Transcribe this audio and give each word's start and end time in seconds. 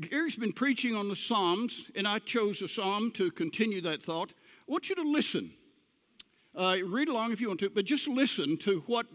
Gary's 0.00 0.36
been 0.36 0.52
preaching 0.52 0.94
on 0.94 1.08
the 1.08 1.16
Psalms, 1.16 1.90
and 1.96 2.06
I 2.06 2.20
chose 2.20 2.62
a 2.62 2.68
psalm 2.68 3.10
to 3.12 3.32
continue 3.32 3.80
that 3.80 4.00
thought. 4.00 4.30
I 4.30 4.70
want 4.72 4.88
you 4.88 4.94
to 4.94 5.02
listen. 5.02 5.50
Uh, 6.54 6.76
read 6.86 7.08
along 7.08 7.32
if 7.32 7.40
you 7.40 7.48
want 7.48 7.60
to, 7.60 7.70
but 7.70 7.84
just 7.84 8.06
listen 8.06 8.56
to 8.58 8.84
what 8.86 9.06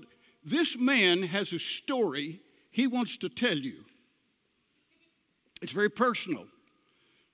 this 0.44 0.78
man 0.78 1.24
has 1.24 1.54
a 1.54 1.60
story 1.60 2.42
he 2.70 2.88
wants 2.88 3.18
to 3.20 3.30
tell 3.30 3.58
you. 3.58 3.86
It's 5.62 5.72
very 5.72 5.90
personal. 5.90 6.46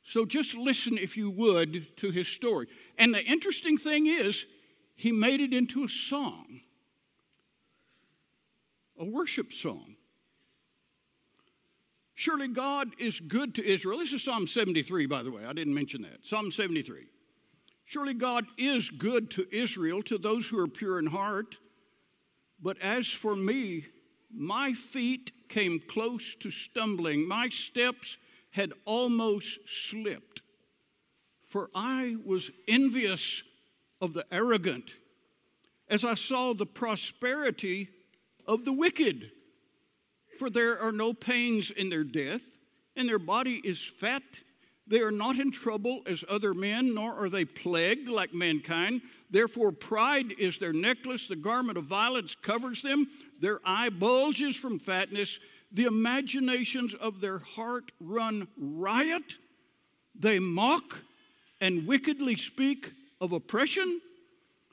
So 0.04 0.26
just 0.26 0.56
listen, 0.56 0.98
if 0.98 1.18
you 1.18 1.32
would, 1.32 1.98
to 1.98 2.12
his 2.12 2.28
story. 2.28 2.68
And 3.00 3.14
the 3.14 3.24
interesting 3.26 3.78
thing 3.78 4.06
is, 4.06 4.46
he 4.96 5.12
made 5.12 5.42
it 5.42 5.54
into 5.54 5.84
a 5.84 5.90
song, 5.90 6.62
a 9.00 9.06
worship 9.06 9.54
song. 9.54 9.96
Surely 12.20 12.50
God 12.50 12.90
is 12.98 13.22
good 13.22 13.56
to 13.56 13.66
Israel. 13.66 14.00
This 14.00 14.12
is 14.12 14.22
Psalm 14.22 14.46
73, 14.46 15.06
by 15.06 15.24
the 15.24 15.32
way. 15.32 15.46
I 15.46 15.54
didn't 15.54 15.74
mention 15.74 16.02
that. 16.02 16.18
Psalm 16.21 16.52
73. 16.52 17.06
Surely 17.86 18.14
God 18.14 18.46
is 18.57 18.89
good 18.89 19.32
to 19.32 19.48
Israel, 19.56 20.04
to 20.04 20.18
those 20.18 20.46
who 20.46 20.60
are 20.60 20.68
pure 20.68 21.00
in 21.00 21.06
heart. 21.06 21.56
But 22.62 22.78
as 22.82 23.07
for 23.07 23.38
me, 23.38 23.86
my 24.36 24.74
feet 24.74 25.32
came 25.48 25.79
close 25.79 26.36
to 26.42 26.52
stumbling. 26.52 27.26
My 27.26 27.48
steps 27.48 28.18
had 28.50 28.74
almost 28.84 29.60
slipped. 29.65 30.42
For 31.46 31.70
I 31.74 32.17
was 32.26 32.52
envious 32.67 33.44
of 34.02 34.14
the 34.14 34.26
arrogant 34.30 34.94
as 35.88 36.04
I 36.04 36.16
saw 36.16 36.54
the 36.54 36.66
prosperity 36.66 37.88
of 38.45 38.66
the 38.66 38.73
wicked 38.73 39.31
for 40.39 40.50
there 40.50 40.80
are 40.80 40.94
no 40.94 41.14
pains 41.14 41.70
in 41.70 41.89
their 41.89 42.06
death, 42.06 42.42
and 42.95 43.08
their 43.08 43.20
body 43.20 43.61
is 43.64 43.84
fat. 43.84 44.23
They 44.88 45.02
are 45.02 45.12
not 45.12 45.38
in 45.38 45.52
trouble 45.52 46.02
as 46.08 46.23
other 46.28 46.53
men, 46.53 46.95
nor 46.95 47.14
are 47.14 47.30
they 47.30 47.45
plagued 47.45 48.09
like 48.09 48.34
mankind. 48.34 49.02
Therefore, 49.30 49.72
pride 49.72 50.34
is 50.40 50.58
their 50.58 50.73
necklace, 50.73 51.28
the 51.28 51.36
garment 51.36 51.78
of 51.78 51.84
violence 51.84 52.34
covers 52.34 52.82
them, 52.82 53.08
their 53.40 53.60
eye 53.64 53.90
bulges 53.90 54.56
from 54.56 54.80
fatness, 54.80 55.40
the 55.72 55.84
imaginations 55.84 56.95
of 56.95 57.22
their 57.22 57.40
heart 57.40 57.92
run 58.00 58.48
riot. 58.58 59.38
They 60.16 60.40
mock 60.40 60.98
and 61.62 61.86
wickedly 61.86 62.36
speak 62.38 62.92
of 63.22 63.34
oppression. 63.34 64.02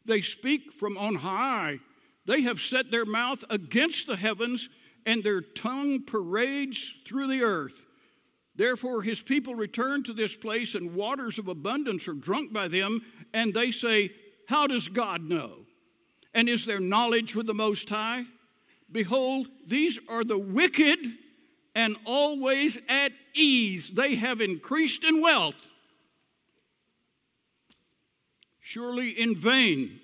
They 0.07 0.21
speak 0.21 0.73
from 0.73 0.97
on 0.97 1.17
high. 1.17 1.81
They 2.25 2.43
have 2.43 2.61
set 2.61 2.91
their 2.91 3.05
mouth 3.05 3.45
against 3.51 4.07
the 4.07 4.17
heavens 4.17 4.71
and 5.07 5.23
their 5.23 5.41
tongue 5.41 6.03
parades 6.03 6.95
through 7.07 7.29
the 7.29 7.43
earth. 7.43 7.87
Therefore, 8.57 9.03
his 9.03 9.21
people 9.21 9.55
return 9.55 10.03
to 10.05 10.13
this 10.13 10.35
place, 10.35 10.75
and 10.75 10.95
waters 10.95 11.39
of 11.39 11.47
abundance 11.47 12.09
are 12.09 12.15
drunk 12.15 12.53
by 12.53 12.69
them, 12.69 13.01
and 13.33 13.55
they 13.55 13.71
say, 13.71 14.11
How 14.49 14.67
does 14.67 14.89
God 14.89 15.23
know? 15.23 15.61
And 16.35 16.49
is 16.49 16.67
there 16.67 16.81
knowledge 16.81 17.35
with 17.35 17.47
the 17.47 17.55
Most 17.55 17.89
High? 17.89 18.25
Behold, 18.91 19.49
these 19.67 19.99
are 20.09 20.25
the 20.25 20.39
wicked 20.39 20.99
and 21.75 21.97
always 22.05 22.79
at 22.89 23.13
ease. 23.35 23.91
They 23.91 24.17
have 24.17 24.41
increased 24.41 25.05
in 25.05 25.21
wealth. 25.21 25.55
Surely 28.61 29.11
in 29.11 29.37
vain 29.37 30.01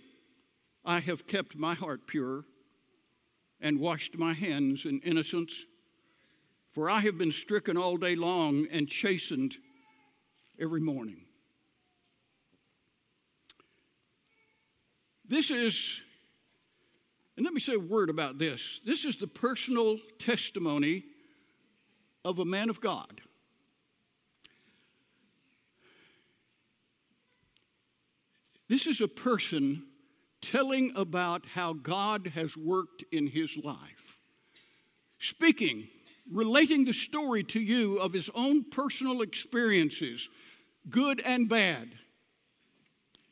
I 0.84 1.00
have 1.00 1.27
kept 1.27 1.56
my 1.56 1.75
heart 1.75 2.06
pure 2.06 2.45
and 3.62 3.80
washed 3.80 4.18
my 4.18 4.34
hands 4.34 4.84
in 4.84 5.00
innocence. 5.00 5.64
For 6.72 6.91
I 6.91 7.00
have 7.00 7.16
been 7.16 7.32
stricken 7.32 7.77
all 7.77 7.96
day 7.96 8.16
long 8.16 8.66
and 8.70 8.88
chastened 8.88 9.56
every 10.58 10.80
morning. 10.80 11.24
This 15.27 15.50
is, 15.50 16.02
and 17.36 17.45
let 17.45 17.55
me 17.55 17.61
say 17.61 17.74
a 17.74 17.78
word 17.78 18.11
about 18.11 18.39
this. 18.39 18.80
This 18.84 19.05
is 19.05 19.17
the 19.17 19.27
personal 19.27 19.98
testimony 20.18 21.05
of 22.24 22.39
a 22.39 22.44
man 22.44 22.68
of 22.68 22.80
God. 22.80 23.20
This 28.68 28.86
is 28.86 29.00
a 29.00 29.08
person 29.08 29.84
telling 30.42 30.92
about 30.97 31.47
how 31.47 31.73
God 31.73 32.33
has 32.35 32.57
worked 32.57 33.05
in 33.13 33.27
his 33.27 33.57
life. 33.57 34.19
Speaking, 35.19 35.86
relating 36.30 36.85
the 36.85 36.92
story 36.92 37.45
to 37.45 37.61
you 37.61 37.98
of 37.98 38.13
his 38.13 38.29
own 38.35 38.64
personal 38.64 39.23
experiences, 39.23 40.29
good 40.91 41.23
and 41.25 41.48
bad. 41.48 41.92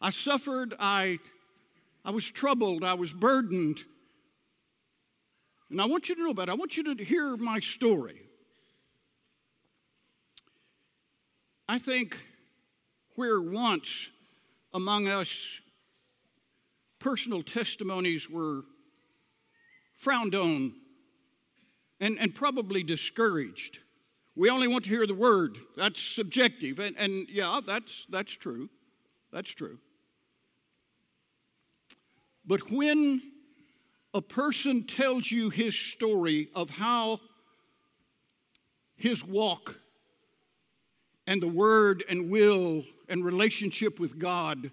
I 0.01 0.11
suffered, 0.11 0.75
I, 0.79 1.19
I 2.05 2.13
was 2.13 2.31
troubled, 2.31 2.85
I 2.85 2.95
was 2.95 3.13
burdened. 3.13 3.81
And 5.69 5.81
I 5.81 5.87
want 5.87 6.09
you 6.09 6.15
to 6.15 6.23
know 6.23 6.31
about 6.31 6.49
it. 6.49 6.53
I 6.53 6.55
want 6.55 6.77
you 6.77 6.95
to 6.95 7.05
hear 7.05 7.37
my 7.37 7.61
story. 7.61 8.23
I 11.69 11.79
think 11.79 12.19
where 13.15 13.41
once 13.41 14.11
among 14.73 15.07
us 15.07 15.60
personal 17.01 17.43
testimonies 17.43 18.31
were 18.31 18.63
frowned 19.95 20.35
on 20.35 20.75
and, 21.99 22.19
and 22.19 22.35
probably 22.35 22.83
discouraged. 22.83 23.79
We 24.37 24.49
only 24.49 24.69
want 24.69 24.85
to 24.85 24.91
hear 24.91 25.07
the 25.07 25.15
word. 25.15 25.59
That's 25.77 26.01
subjective. 26.03 26.79
And, 26.79 26.97
and 26.97 27.29
yeah, 27.29 27.61
that's, 27.67 28.07
that's 28.09 28.33
true. 28.33 28.69
That's 29.33 29.51
true. 29.51 29.79
But 32.47 32.71
when 32.71 33.21
a 34.15 34.23
person 34.23 34.87
tells 34.87 35.31
you 35.31 35.51
his 35.51 35.77
story 35.77 36.49
of 36.55 36.71
how 36.71 37.21
his 38.97 39.25
walk 39.25 39.79
and 41.27 41.41
the 41.41 41.49
word 41.49 42.05
and 42.09 42.31
will 42.31 42.85
and 43.09 43.25
relationship 43.25 44.01
with 44.01 44.19
God 44.19 44.71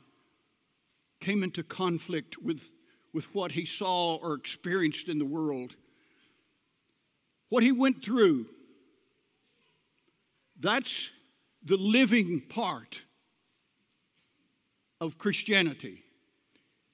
came 1.20 1.44
into 1.44 1.64
conflict 1.64 2.42
with, 2.42 2.72
with 3.14 3.34
what 3.34 3.52
he 3.52 3.66
saw 3.66 4.16
or 4.16 4.34
experienced 4.34 5.10
in 5.10 5.20
the 5.20 5.26
world. 5.26 5.76
What 7.50 7.64
he 7.64 7.72
went 7.72 8.04
through, 8.04 8.46
that's 10.60 11.12
the 11.64 11.78
living 11.78 12.42
part 12.50 13.02
of 15.00 15.18
Christianity. 15.18 16.04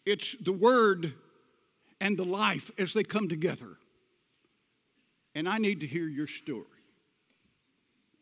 It's 0.05 0.35
the 0.37 0.53
word 0.53 1.13
and 2.01 2.17
the 2.17 2.25
life 2.25 2.69
as 2.77 2.93
they 2.93 3.03
come 3.03 3.29
together. 3.29 3.77
And 5.35 5.47
I 5.47 5.57
need 5.57 5.79
to 5.79 5.87
hear 5.87 6.07
your 6.07 6.27
story. 6.27 6.65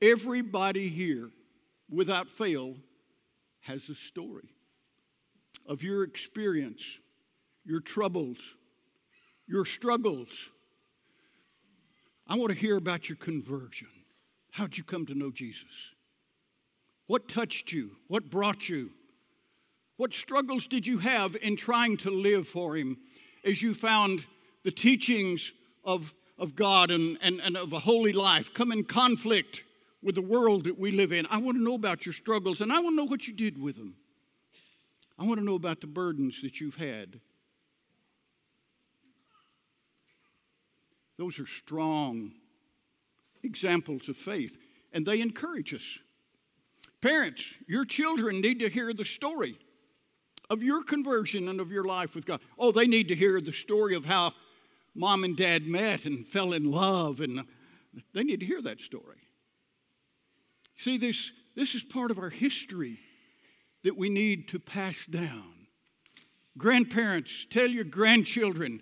Everybody 0.02 0.88
here, 0.88 1.30
without 1.90 2.30
fail, 2.30 2.76
has 3.62 3.90
a 3.90 3.96
story 3.96 4.50
of 5.72 5.84
your 5.84 6.04
experience, 6.04 7.00
your 7.64 7.80
troubles, 7.80 8.38
your 9.48 9.64
struggles. 9.64 10.52
I 12.28 12.36
want 12.36 12.52
to 12.52 12.60
hear 12.60 12.76
about 12.76 13.08
your 13.08 13.16
conversion. 13.16 13.88
How'd 14.52 14.76
you 14.76 14.84
come 14.84 15.06
to 15.06 15.16
know 15.16 15.32
Jesus? 15.32 15.94
What 17.08 17.30
touched 17.30 17.72
you? 17.72 17.92
What 18.10 18.30
brought 18.30 18.68
you? 18.68 18.92
What 19.96 20.14
struggles 20.14 20.68
did 20.68 20.86
you 20.86 20.98
have 20.98 21.38
in 21.42 21.56
trying 21.56 21.96
to 22.00 22.12
live 22.12 22.50
for 22.50 22.76
Him 22.76 22.98
as 23.46 23.62
you 23.62 23.74
found 23.74 24.26
the 24.66 24.72
teachings 24.72 25.54
of, 25.86 26.14
of 26.38 26.54
God 26.54 26.92
and, 26.92 27.18
and, 27.22 27.40
and 27.40 27.56
of 27.56 27.72
a 27.72 27.80
holy 27.80 28.12
life 28.12 28.54
come 28.54 28.74
in 28.74 28.84
conflict 28.84 29.64
with 30.04 30.16
the 30.16 30.22
world 30.22 30.66
that 30.66 30.78
we 30.78 30.92
live 30.92 31.14
in? 31.14 31.28
I 31.28 31.38
want 31.38 31.58
to 31.58 31.64
know 31.64 31.76
about 31.76 32.06
your 32.06 32.12
struggles 32.12 32.60
and 32.60 32.74
I 32.74 32.82
want 32.82 32.92
to 32.92 32.98
know 32.98 33.10
what 33.10 33.26
you 33.26 33.34
did 33.34 33.58
with 33.58 33.78
them. 33.78 33.96
I 35.22 35.24
want 35.24 35.40
to 35.40 35.46
know 35.46 35.54
about 35.54 35.82
the 35.82 35.88
burdens 35.88 36.42
that 36.42 36.60
you've 36.60 36.78
had. 36.78 37.20
Those 41.20 41.40
are 41.40 41.46
strong 41.46 42.32
examples 43.44 44.10
of 44.10 44.18
faith, 44.18 44.58
and 44.92 45.06
they 45.06 45.22
encourage 45.22 45.76
us. 45.76 46.00
Parents, 47.02 47.54
your 47.68 47.86
children 47.86 48.42
need 48.42 48.58
to 48.62 48.70
hear 48.70 48.94
the 48.96 49.06
story 49.06 49.60
of 50.50 50.64
your 50.64 50.84
conversion 50.84 51.50
and 51.50 51.60
of 51.60 51.72
your 51.72 51.84
life 51.84 52.16
with 52.16 52.26
God. 52.26 52.42
Oh, 52.58 52.72
they 52.72 52.88
need 52.88 53.08
to 53.10 53.16
hear 53.16 53.40
the 53.40 53.54
story 53.54 53.94
of 53.94 54.06
how 54.06 54.34
mom 54.96 55.24
and 55.24 55.38
dad 55.38 55.68
met 55.68 56.06
and 56.06 56.26
fell 56.26 56.52
in 56.54 56.72
love, 56.72 57.20
and 57.20 57.46
they 58.16 58.24
need 58.24 58.40
to 58.40 58.46
hear 58.48 58.64
that 58.64 58.82
story. 58.82 59.20
See, 60.80 60.98
this, 60.98 61.32
this 61.56 61.76
is 61.76 61.84
part 61.84 62.10
of 62.10 62.18
our 62.18 62.32
history 62.32 62.98
that 63.84 63.98
we 63.98 64.10
need 64.10 64.48
to 64.50 64.60
pass 64.60 65.06
down. 65.06 65.54
Grandparents, 66.58 67.48
tell 67.50 67.68
your 67.68 67.84
grandchildren 67.84 68.82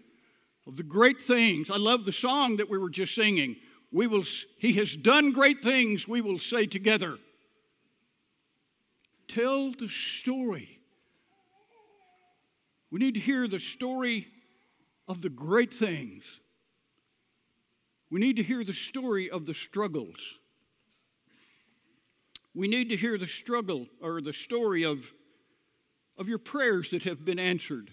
of 0.67 0.77
the 0.77 0.83
great 0.83 1.21
things. 1.21 1.69
I 1.69 1.77
love 1.77 2.05
the 2.05 2.11
song 2.11 2.57
that 2.57 2.69
we 2.69 2.77
were 2.77 2.89
just 2.89 3.15
singing. 3.15 3.55
we 3.91 4.07
will, 4.07 4.23
He 4.57 4.73
has 4.73 4.95
done 4.95 5.31
great 5.31 5.61
things, 5.61 6.07
we 6.07 6.21
will 6.21 6.39
say 6.39 6.65
together. 6.65 7.17
Tell 9.27 9.71
the 9.71 9.87
story. 9.87 10.79
We 12.91 12.99
need 12.99 13.13
to 13.13 13.19
hear 13.19 13.47
the 13.47 13.59
story 13.59 14.27
of 15.07 15.21
the 15.21 15.29
great 15.29 15.73
things. 15.73 16.23
We 18.09 18.19
need 18.19 18.37
to 18.37 18.43
hear 18.43 18.63
the 18.63 18.73
story 18.73 19.29
of 19.29 19.45
the 19.45 19.53
struggles. 19.53 20.39
We 22.53 22.67
need 22.67 22.89
to 22.89 22.95
hear 22.95 23.17
the 23.17 23.27
struggle 23.27 23.87
or 24.01 24.21
the 24.21 24.33
story 24.33 24.83
of, 24.83 25.11
of 26.17 26.27
your 26.27 26.39
prayers 26.39 26.89
that 26.89 27.03
have 27.03 27.23
been 27.23 27.39
answered 27.39 27.91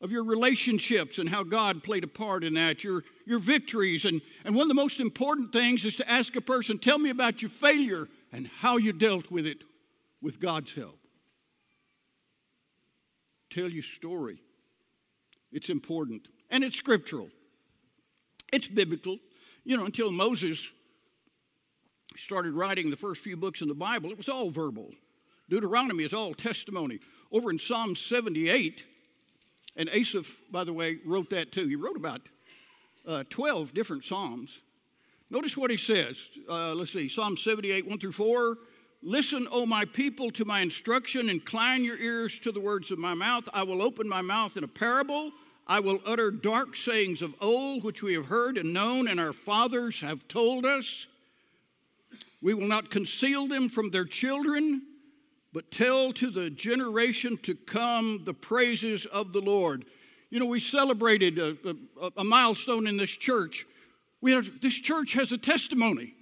of 0.00 0.12
your 0.12 0.24
relationships 0.24 1.18
and 1.18 1.28
how 1.28 1.42
God 1.42 1.82
played 1.82 2.04
a 2.04 2.08
part 2.08 2.44
in 2.44 2.54
that, 2.54 2.84
your, 2.84 3.02
your 3.26 3.40
victories. 3.40 4.04
And, 4.04 4.20
and 4.44 4.54
one 4.54 4.62
of 4.62 4.68
the 4.68 4.74
most 4.74 5.00
important 5.00 5.52
things 5.52 5.84
is 5.84 5.96
to 5.96 6.08
ask 6.08 6.36
a 6.36 6.40
person, 6.40 6.78
tell 6.78 6.98
me 6.98 7.10
about 7.10 7.42
your 7.42 7.50
failure 7.50 8.08
and 8.32 8.46
how 8.46 8.76
you 8.76 8.92
dealt 8.92 9.30
with 9.30 9.46
it 9.46 9.58
with 10.22 10.40
God's 10.40 10.72
help. 10.72 10.98
Tell 13.50 13.68
your 13.68 13.82
story. 13.82 14.40
It's 15.50 15.70
important. 15.70 16.28
And 16.50 16.62
it's 16.62 16.76
scriptural. 16.76 17.28
It's 18.52 18.68
biblical. 18.68 19.18
You 19.64 19.76
know, 19.76 19.84
until 19.84 20.12
Moses 20.12 20.70
started 22.18 22.52
writing 22.54 22.90
the 22.90 22.96
first 22.96 23.22
few 23.22 23.36
books 23.36 23.62
in 23.62 23.68
the 23.68 23.74
Bible, 23.74 24.10
it 24.10 24.16
was 24.16 24.28
all 24.28 24.50
verbal. 24.50 24.90
Deuteronomy 25.48 26.04
is 26.04 26.12
all 26.12 26.34
testimony. 26.34 27.00
Over 27.32 27.50
in 27.50 27.58
Psalm 27.58 27.94
78, 27.94 28.84
and 29.76 29.88
Asaph, 29.90 30.40
by 30.50 30.64
the 30.64 30.72
way, 30.72 30.98
wrote 31.06 31.30
that 31.30 31.52
too. 31.52 31.68
He 31.68 31.76
wrote 31.76 31.96
about 31.96 32.22
uh, 33.06 33.24
12 33.30 33.72
different 33.72 34.04
Psalms. 34.04 34.62
Notice 35.30 35.56
what 35.56 35.70
he 35.70 35.76
says. 35.76 36.18
Uh, 36.48 36.74
let's 36.74 36.92
see, 36.92 37.08
Psalm 37.08 37.36
78, 37.36 37.86
1 37.86 37.98
through 37.98 38.12
4. 38.12 38.56
Listen, 39.02 39.46
O 39.52 39.64
my 39.64 39.84
people, 39.84 40.30
to 40.32 40.44
my 40.44 40.60
instruction, 40.60 41.30
incline 41.30 41.84
your 41.84 41.98
ears 41.98 42.38
to 42.40 42.50
the 42.50 42.60
words 42.60 42.90
of 42.90 42.98
my 42.98 43.14
mouth. 43.14 43.48
I 43.52 43.62
will 43.62 43.82
open 43.82 44.08
my 44.08 44.22
mouth 44.22 44.56
in 44.56 44.64
a 44.64 44.68
parable. 44.68 45.30
I 45.66 45.80
will 45.80 46.00
utter 46.06 46.30
dark 46.30 46.76
sayings 46.76 47.22
of 47.22 47.34
old, 47.40 47.84
which 47.84 48.02
we 48.02 48.14
have 48.14 48.26
heard 48.26 48.56
and 48.56 48.72
known, 48.72 49.06
and 49.06 49.20
our 49.20 49.34
fathers 49.34 50.00
have 50.00 50.26
told 50.26 50.64
us. 50.66 51.06
We 52.40 52.54
will 52.54 52.68
not 52.68 52.90
conceal 52.90 53.48
them 53.48 53.68
from 53.68 53.90
their 53.90 54.04
children 54.04 54.82
but 55.52 55.70
tell 55.70 56.12
to 56.12 56.30
the 56.30 56.50
generation 56.50 57.36
to 57.38 57.54
come 57.54 58.22
the 58.24 58.34
praises 58.34 59.06
of 59.06 59.32
the 59.32 59.40
Lord. 59.40 59.84
You 60.30 60.40
know, 60.40 60.46
we 60.46 60.60
celebrated 60.60 61.38
a, 61.38 61.56
a, 62.00 62.10
a 62.18 62.24
milestone 62.24 62.86
in 62.86 62.96
this 62.96 63.10
church. 63.10 63.66
We 64.20 64.32
have, 64.32 64.60
this 64.60 64.78
church 64.78 65.14
has 65.14 65.32
a 65.32 65.38
testimony. 65.38 66.14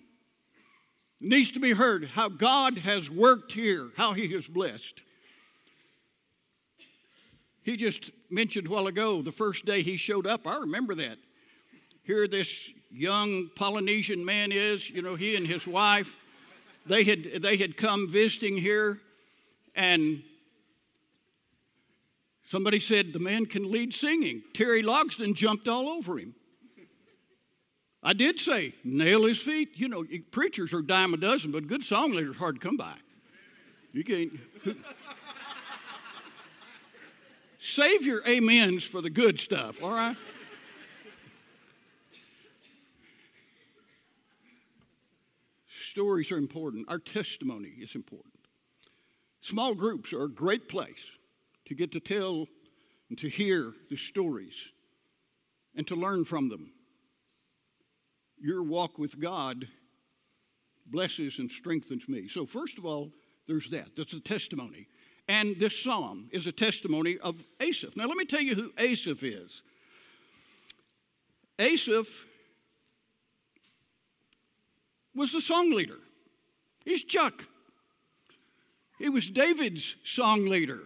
It 1.20 1.28
needs 1.28 1.50
to 1.52 1.60
be 1.60 1.72
heard 1.72 2.04
how 2.04 2.28
God 2.28 2.78
has 2.78 3.10
worked 3.10 3.52
here, 3.52 3.90
how 3.96 4.12
He 4.12 4.28
has 4.28 4.46
blessed. 4.46 5.00
He 7.62 7.76
just 7.76 8.12
mentioned 8.30 8.68
a 8.68 8.70
while 8.70 8.86
ago 8.86 9.22
the 9.22 9.32
first 9.32 9.64
day 9.64 9.82
he 9.82 9.96
showed 9.96 10.24
up. 10.24 10.46
I 10.46 10.58
remember 10.58 10.94
that. 10.94 11.18
Here, 12.04 12.28
this 12.28 12.70
young 12.90 13.50
Polynesian 13.54 14.24
man 14.24 14.52
is, 14.52 14.88
you 14.90 15.02
know, 15.02 15.14
he 15.14 15.36
and 15.36 15.46
his 15.46 15.66
wife, 15.66 16.14
they 16.86 17.04
had, 17.04 17.42
they 17.42 17.56
had 17.56 17.76
come 17.76 18.08
visiting 18.08 18.56
here 18.56 19.00
and 19.74 20.22
somebody 22.44 22.80
said 22.80 23.12
the 23.12 23.18
man 23.18 23.46
can 23.46 23.70
lead 23.70 23.92
singing. 23.92 24.42
Terry 24.54 24.82
Logston 24.82 25.34
jumped 25.34 25.68
all 25.68 25.88
over 25.88 26.18
him. 26.18 26.34
I 28.02 28.12
did 28.12 28.38
say, 28.38 28.72
nail 28.84 29.24
his 29.24 29.40
feet. 29.40 29.70
You 29.74 29.88
know, 29.88 30.04
preachers 30.30 30.72
are 30.72 30.82
dime 30.82 31.12
a 31.12 31.16
dozen, 31.16 31.50
but 31.50 31.66
good 31.66 31.82
song 31.82 32.12
leaders 32.12 32.36
hard 32.36 32.60
to 32.60 32.66
come 32.66 32.76
by. 32.76 32.94
You 33.92 34.04
can't. 34.04 34.32
Save 37.58 38.06
your 38.06 38.22
amens 38.28 38.84
for 38.84 39.00
the 39.00 39.10
good 39.10 39.40
stuff, 39.40 39.82
all 39.82 39.90
right? 39.90 40.16
Stories 45.96 46.30
are 46.30 46.36
important. 46.36 46.84
Our 46.90 46.98
testimony 46.98 47.70
is 47.70 47.94
important. 47.94 48.34
Small 49.40 49.74
groups 49.74 50.12
are 50.12 50.24
a 50.24 50.28
great 50.28 50.68
place 50.68 51.02
to 51.64 51.74
get 51.74 51.90
to 51.92 52.00
tell 52.00 52.48
and 53.08 53.16
to 53.16 53.28
hear 53.28 53.72
the 53.88 53.96
stories 53.96 54.72
and 55.74 55.86
to 55.86 55.96
learn 55.96 56.26
from 56.26 56.50
them. 56.50 56.70
Your 58.38 58.62
walk 58.62 58.98
with 58.98 59.18
God 59.18 59.68
blesses 60.84 61.38
and 61.38 61.50
strengthens 61.50 62.06
me. 62.10 62.28
So, 62.28 62.44
first 62.44 62.76
of 62.76 62.84
all, 62.84 63.10
there's 63.48 63.70
that. 63.70 63.96
That's 63.96 64.12
a 64.12 64.20
testimony. 64.20 64.88
And 65.28 65.58
this 65.58 65.82
psalm 65.82 66.28
is 66.30 66.46
a 66.46 66.52
testimony 66.52 67.16
of 67.22 67.42
Asaph. 67.58 67.96
Now, 67.96 68.04
let 68.04 68.18
me 68.18 68.26
tell 68.26 68.42
you 68.42 68.54
who 68.54 68.70
Asaph 68.76 69.22
is. 69.22 69.62
Asaph 71.58 72.26
was 75.16 75.32
the 75.32 75.40
song 75.40 75.72
leader. 75.72 75.98
He's 76.84 77.02
Chuck. 77.02 77.44
He 78.98 79.08
was 79.08 79.28
David's 79.28 79.96
song 80.04 80.46
leader. 80.46 80.80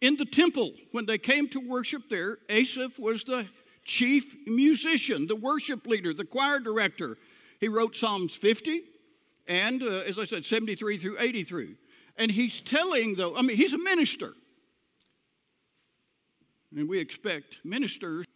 In 0.00 0.16
the 0.16 0.24
temple, 0.24 0.72
when 0.92 1.06
they 1.06 1.18
came 1.18 1.48
to 1.48 1.60
worship 1.60 2.08
there, 2.08 2.38
Asaph 2.48 2.98
was 2.98 3.24
the 3.24 3.46
chief 3.84 4.36
musician, 4.46 5.26
the 5.26 5.36
worship 5.36 5.86
leader, 5.86 6.14
the 6.14 6.24
choir 6.24 6.60
director. 6.60 7.18
He 7.58 7.68
wrote 7.68 7.94
Psalms 7.94 8.34
50 8.34 8.82
and, 9.46 9.82
uh, 9.82 10.02
as 10.06 10.18
I 10.18 10.24
said, 10.24 10.44
73 10.44 10.96
through 10.96 11.16
83. 11.18 11.74
And 12.16 12.30
he's 12.30 12.60
telling, 12.60 13.14
though, 13.14 13.36
I 13.36 13.42
mean, 13.42 13.56
he's 13.56 13.72
a 13.72 13.78
minister. 13.78 14.34
And 16.76 16.88
we 16.88 16.98
expect 16.98 17.58
ministers 17.64 18.26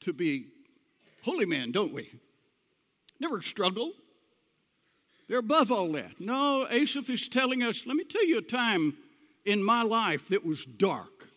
to 0.00 0.12
be 0.12 0.46
holy 1.22 1.44
men, 1.44 1.72
don't 1.72 1.92
we? 1.92 2.10
Never 3.20 3.42
struggle, 3.42 3.92
they're 5.28 5.38
above 5.38 5.70
all 5.70 5.92
that. 5.92 6.20
No, 6.20 6.66
Asaph 6.70 7.10
is 7.10 7.28
telling 7.28 7.62
us, 7.62 7.86
let 7.86 7.96
me 7.96 8.04
tell 8.04 8.24
you 8.24 8.38
a 8.38 8.42
time 8.42 8.96
in 9.44 9.62
my 9.62 9.82
life 9.82 10.28
that 10.28 10.44
was 10.44 10.64
dark, 10.64 11.28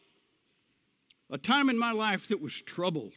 a 1.30 1.38
time 1.38 1.70
in 1.70 1.78
my 1.78 1.92
life 1.92 2.28
that 2.30 2.42
was 2.42 2.62
troubled. 2.62 3.14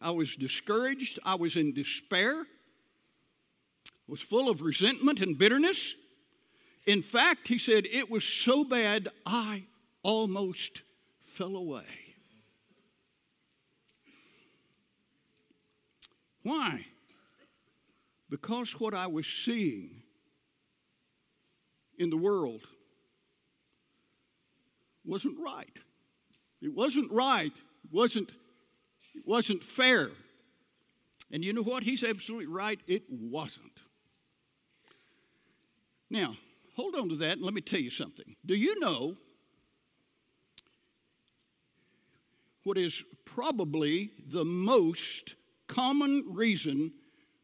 I 0.00 0.12
was 0.12 0.36
discouraged, 0.36 1.18
I 1.24 1.34
was 1.34 1.56
in 1.56 1.74
despair, 1.74 2.46
was 4.06 4.20
full 4.20 4.48
of 4.48 4.62
resentment 4.62 5.20
and 5.20 5.36
bitterness. 5.36 5.94
In 6.86 7.02
fact, 7.02 7.48
he 7.48 7.58
said, 7.58 7.86
it 7.90 8.10
was 8.10 8.24
so 8.24 8.62
bad 8.62 9.08
I 9.26 9.64
almost 10.02 10.82
fell 11.22 11.56
away. 11.56 11.82
Why? 16.42 16.84
Because 18.34 18.80
what 18.80 18.94
I 18.94 19.06
was 19.06 19.28
seeing 19.28 20.02
in 22.00 22.10
the 22.10 22.16
world 22.16 22.62
wasn't 25.04 25.38
right. 25.38 25.78
It 26.60 26.74
wasn't 26.74 27.12
right. 27.12 27.52
It 27.52 27.92
wasn't, 27.92 28.30
it 29.14 29.22
wasn't 29.24 29.62
fair. 29.62 30.10
And 31.30 31.44
you 31.44 31.52
know 31.52 31.62
what? 31.62 31.84
He's 31.84 32.02
absolutely 32.02 32.48
right. 32.48 32.80
It 32.88 33.04
wasn't. 33.08 33.78
Now, 36.10 36.36
hold 36.74 36.96
on 36.96 37.10
to 37.10 37.16
that 37.18 37.34
and 37.34 37.42
let 37.42 37.54
me 37.54 37.60
tell 37.60 37.78
you 37.78 37.90
something. 37.90 38.34
Do 38.44 38.56
you 38.56 38.80
know 38.80 39.16
what 42.64 42.78
is 42.78 43.04
probably 43.24 44.10
the 44.26 44.44
most 44.44 45.36
common 45.68 46.24
reason 46.30 46.94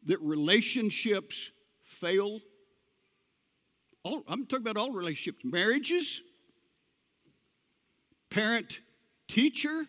that 0.05 0.19
relationships 0.21 1.51
fail. 1.83 2.39
All, 4.03 4.23
I'm 4.27 4.45
talking 4.45 4.67
about 4.67 4.77
all 4.77 4.91
relationships, 4.91 5.43
marriages, 5.43 6.21
parent 8.29 8.81
teacher, 9.27 9.85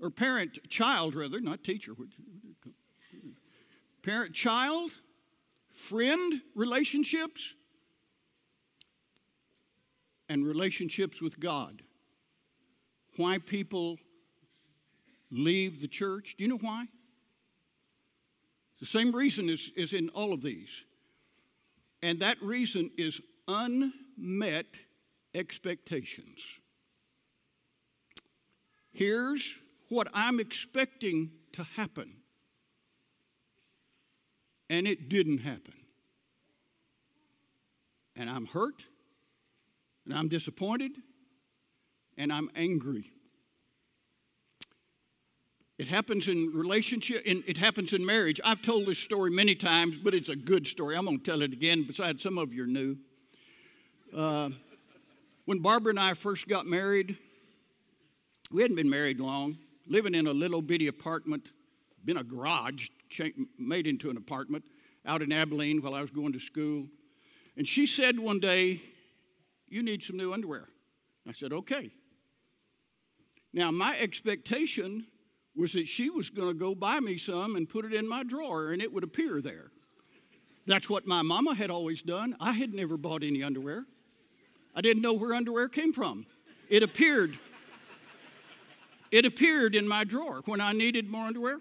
or 0.00 0.10
parent 0.10 0.58
child, 0.68 1.14
rather, 1.14 1.40
not 1.40 1.64
teacher. 1.64 1.92
Parent 4.02 4.34
child, 4.34 4.90
friend 5.70 6.42
relationships, 6.54 7.54
and 10.28 10.46
relationships 10.46 11.22
with 11.22 11.40
God. 11.40 11.82
Why 13.16 13.38
people 13.38 13.98
leave 15.30 15.80
the 15.80 15.88
church. 15.88 16.34
Do 16.36 16.44
you 16.44 16.48
know 16.48 16.58
why? 16.58 16.86
The 18.80 18.86
same 18.86 19.12
reason 19.14 19.48
is, 19.48 19.70
is 19.76 19.92
in 19.92 20.08
all 20.10 20.32
of 20.32 20.42
these. 20.42 20.84
And 22.02 22.20
that 22.20 22.40
reason 22.42 22.90
is 22.98 23.20
unmet 23.48 24.66
expectations. 25.34 26.60
Here's 28.92 29.58
what 29.88 30.08
I'm 30.12 30.38
expecting 30.38 31.30
to 31.52 31.64
happen. 31.64 32.16
And 34.70 34.86
it 34.86 35.08
didn't 35.08 35.38
happen. 35.38 35.74
And 38.16 38.30
I'm 38.30 38.46
hurt, 38.46 38.84
and 40.04 40.14
I'm 40.14 40.28
disappointed, 40.28 40.92
and 42.16 42.32
I'm 42.32 42.50
angry. 42.54 43.13
It 45.84 45.88
happens 45.88 46.28
in 46.28 46.50
relationship, 46.54 47.26
in, 47.26 47.44
it 47.46 47.58
happens 47.58 47.92
in 47.92 48.06
marriage. 48.06 48.40
I've 48.42 48.62
told 48.62 48.86
this 48.86 48.98
story 48.98 49.30
many 49.30 49.54
times, 49.54 49.96
but 50.02 50.14
it's 50.14 50.30
a 50.30 50.34
good 50.34 50.66
story. 50.66 50.96
I'm 50.96 51.04
going 51.04 51.18
to 51.18 51.22
tell 51.22 51.42
it 51.42 51.52
again, 51.52 51.82
besides, 51.86 52.22
some 52.22 52.38
of 52.38 52.54
you 52.54 52.64
are 52.64 52.66
new. 52.66 52.96
Uh, 54.16 54.48
when 55.44 55.58
Barbara 55.58 55.90
and 55.90 56.00
I 56.00 56.14
first 56.14 56.48
got 56.48 56.64
married, 56.64 57.18
we 58.50 58.62
hadn't 58.62 58.78
been 58.78 58.88
married 58.88 59.20
long, 59.20 59.58
living 59.86 60.14
in 60.14 60.26
a 60.26 60.32
little 60.32 60.62
bitty 60.62 60.86
apartment, 60.86 61.50
been 62.02 62.16
a 62.16 62.24
garage, 62.24 62.88
made 63.58 63.86
into 63.86 64.08
an 64.08 64.16
apartment 64.16 64.64
out 65.04 65.20
in 65.20 65.32
Abilene 65.32 65.82
while 65.82 65.94
I 65.94 66.00
was 66.00 66.10
going 66.10 66.32
to 66.32 66.40
school. 66.40 66.86
And 67.58 67.68
she 67.68 67.84
said 67.84 68.18
one 68.18 68.40
day, 68.40 68.80
You 69.68 69.82
need 69.82 70.02
some 70.02 70.16
new 70.16 70.32
underwear. 70.32 70.66
I 71.28 71.32
said, 71.32 71.52
Okay. 71.52 71.90
Now, 73.52 73.70
my 73.70 73.98
expectation 73.98 75.08
was 75.56 75.72
that 75.72 75.86
she 75.86 76.10
was 76.10 76.30
going 76.30 76.48
to 76.48 76.54
go 76.54 76.74
buy 76.74 77.00
me 77.00 77.16
some 77.16 77.56
and 77.56 77.68
put 77.68 77.84
it 77.84 77.92
in 77.92 78.08
my 78.08 78.22
drawer 78.24 78.72
and 78.72 78.82
it 78.82 78.92
would 78.92 79.04
appear 79.04 79.40
there. 79.40 79.70
That's 80.66 80.88
what 80.88 81.06
my 81.06 81.22
mama 81.22 81.54
had 81.54 81.70
always 81.70 82.02
done. 82.02 82.36
I 82.40 82.52
had 82.52 82.72
never 82.72 82.96
bought 82.96 83.22
any 83.22 83.42
underwear. 83.42 83.84
I 84.74 84.80
didn't 84.80 85.02
know 85.02 85.12
where 85.12 85.34
underwear 85.34 85.68
came 85.68 85.92
from. 85.92 86.26
It 86.68 86.82
appeared. 86.82 87.38
It 89.10 89.24
appeared 89.24 89.76
in 89.76 89.86
my 89.86 90.04
drawer 90.04 90.42
when 90.46 90.60
I 90.60 90.72
needed 90.72 91.08
more 91.08 91.26
underwear. 91.26 91.60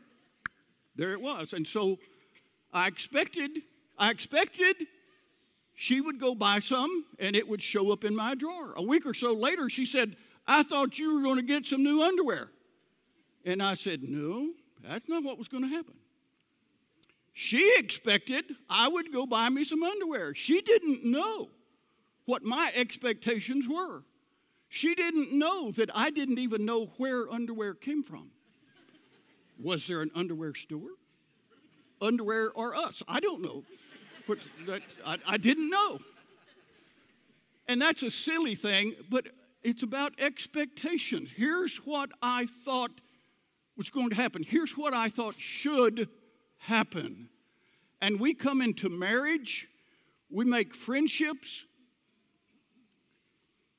There 0.95 1.11
it 1.11 1.21
was. 1.21 1.53
And 1.53 1.67
so 1.67 1.99
I 2.71 2.87
expected, 2.87 3.51
I 3.97 4.09
expected 4.09 4.75
she 5.75 6.01
would 6.01 6.19
go 6.19 6.33
buy 6.33 6.59
some 6.59 7.05
and 7.19 7.35
it 7.35 7.47
would 7.47 7.61
show 7.61 7.91
up 7.91 8.03
in 8.03 8.15
my 8.15 8.35
drawer. 8.35 8.73
A 8.75 8.81
week 8.81 9.05
or 9.05 9.13
so 9.13 9.33
later, 9.33 9.69
she 9.69 9.85
said, 9.85 10.15
I 10.47 10.63
thought 10.63 10.97
you 10.97 11.15
were 11.15 11.21
going 11.21 11.37
to 11.37 11.43
get 11.43 11.65
some 11.65 11.83
new 11.83 12.01
underwear. 12.01 12.49
And 13.45 13.61
I 13.61 13.75
said, 13.75 14.03
No, 14.03 14.51
that's 14.83 15.07
not 15.07 15.23
what 15.23 15.37
was 15.37 15.47
going 15.47 15.63
to 15.63 15.69
happen. 15.69 15.95
She 17.33 17.73
expected 17.77 18.45
I 18.69 18.87
would 18.87 19.11
go 19.11 19.25
buy 19.25 19.49
me 19.49 19.63
some 19.63 19.83
underwear. 19.83 20.35
She 20.35 20.61
didn't 20.61 21.03
know 21.03 21.49
what 22.25 22.43
my 22.43 22.71
expectations 22.75 23.67
were. 23.67 24.03
She 24.69 24.95
didn't 24.95 25.31
know 25.33 25.71
that 25.71 25.89
I 25.93 26.09
didn't 26.09 26.39
even 26.39 26.65
know 26.65 26.85
where 26.97 27.29
underwear 27.31 27.73
came 27.73 28.03
from. 28.03 28.29
Was 29.59 29.87
there 29.87 30.01
an 30.01 30.11
underwear 30.15 30.55
store? 30.55 30.89
Underwear 32.01 32.51
or 32.51 32.75
us? 32.75 33.03
I 33.07 33.19
don't 33.19 33.41
know. 33.41 33.63
But 34.27 34.39
that, 34.67 34.81
I, 35.05 35.17
I 35.27 35.37
didn't 35.37 35.69
know. 35.69 35.99
And 37.67 37.81
that's 37.81 38.03
a 38.03 38.11
silly 38.11 38.55
thing, 38.55 38.93
but 39.09 39.27
it's 39.63 39.83
about 39.83 40.13
expectation. 40.19 41.27
Here's 41.35 41.77
what 41.77 42.09
I 42.21 42.45
thought 42.45 42.91
was 43.77 43.89
going 43.89 44.09
to 44.09 44.15
happen. 44.15 44.43
Here's 44.43 44.77
what 44.77 44.93
I 44.93 45.09
thought 45.09 45.35
should 45.35 46.09
happen. 46.57 47.29
And 48.01 48.19
we 48.19 48.33
come 48.33 48.61
into 48.61 48.89
marriage, 48.89 49.67
we 50.29 50.45
make 50.45 50.75
friendships, 50.75 51.65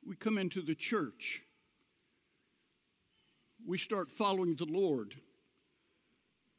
we 0.06 0.16
come 0.16 0.38
into 0.38 0.62
the 0.62 0.74
church, 0.74 1.42
we 3.66 3.78
start 3.78 4.10
following 4.10 4.56
the 4.56 4.66
Lord 4.66 5.14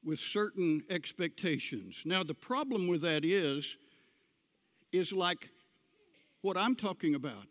with 0.03 0.19
certain 0.19 0.83
expectations. 0.89 2.03
Now, 2.05 2.23
the 2.23 2.35
problem 2.35 2.87
with 2.87 3.01
that 3.01 3.25
is, 3.25 3.77
is 4.91 5.11
like 5.11 5.49
what 6.41 6.55
I'm 6.55 6.75
talking 6.75 7.15
about. 7.15 7.47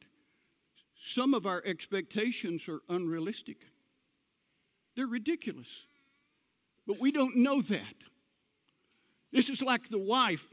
Some 1.03 1.35
of 1.35 1.47
our 1.47 1.63
expectations 1.67 2.69
are 2.69 2.81
unrealistic. 2.89 3.67
They're 4.97 5.07
ridiculous. 5.07 5.87
But 6.87 7.01
we 7.01 7.11
don't 7.11 7.37
know 7.37 7.63
that. 7.63 7.95
This 9.33 9.49
is 9.49 9.63
like 9.63 9.89
the 9.89 9.99
wife 9.99 10.49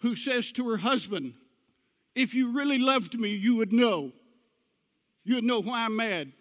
who 0.00 0.14
says 0.14 0.52
to 0.52 0.68
her 0.68 0.76
husband, 0.76 1.34
If 2.14 2.34
you 2.34 2.52
really 2.52 2.78
loved 2.78 3.18
me, 3.18 3.30
you 3.30 3.56
would 3.56 3.72
know. 3.72 4.12
You 5.24 5.36
would 5.36 5.44
know 5.44 5.60
why 5.60 5.84
I'm 5.84 5.96
mad. 5.96 6.32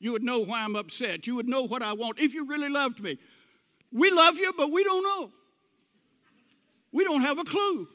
You 0.00 0.12
would 0.12 0.22
know 0.22 0.40
why 0.40 0.62
I'm 0.62 0.76
upset. 0.76 1.26
You 1.26 1.36
would 1.36 1.48
know 1.48 1.64
what 1.64 1.82
I 1.82 1.92
want 1.92 2.18
if 2.18 2.34
you 2.34 2.46
really 2.46 2.68
loved 2.68 3.00
me. 3.00 3.18
We 3.92 4.10
love 4.10 4.36
you, 4.36 4.52
but 4.56 4.70
we 4.70 4.84
don't 4.84 5.02
know. 5.02 5.32
We 6.92 7.04
don't 7.04 7.22
have 7.22 7.38
a 7.38 7.44
clue. 7.44 7.88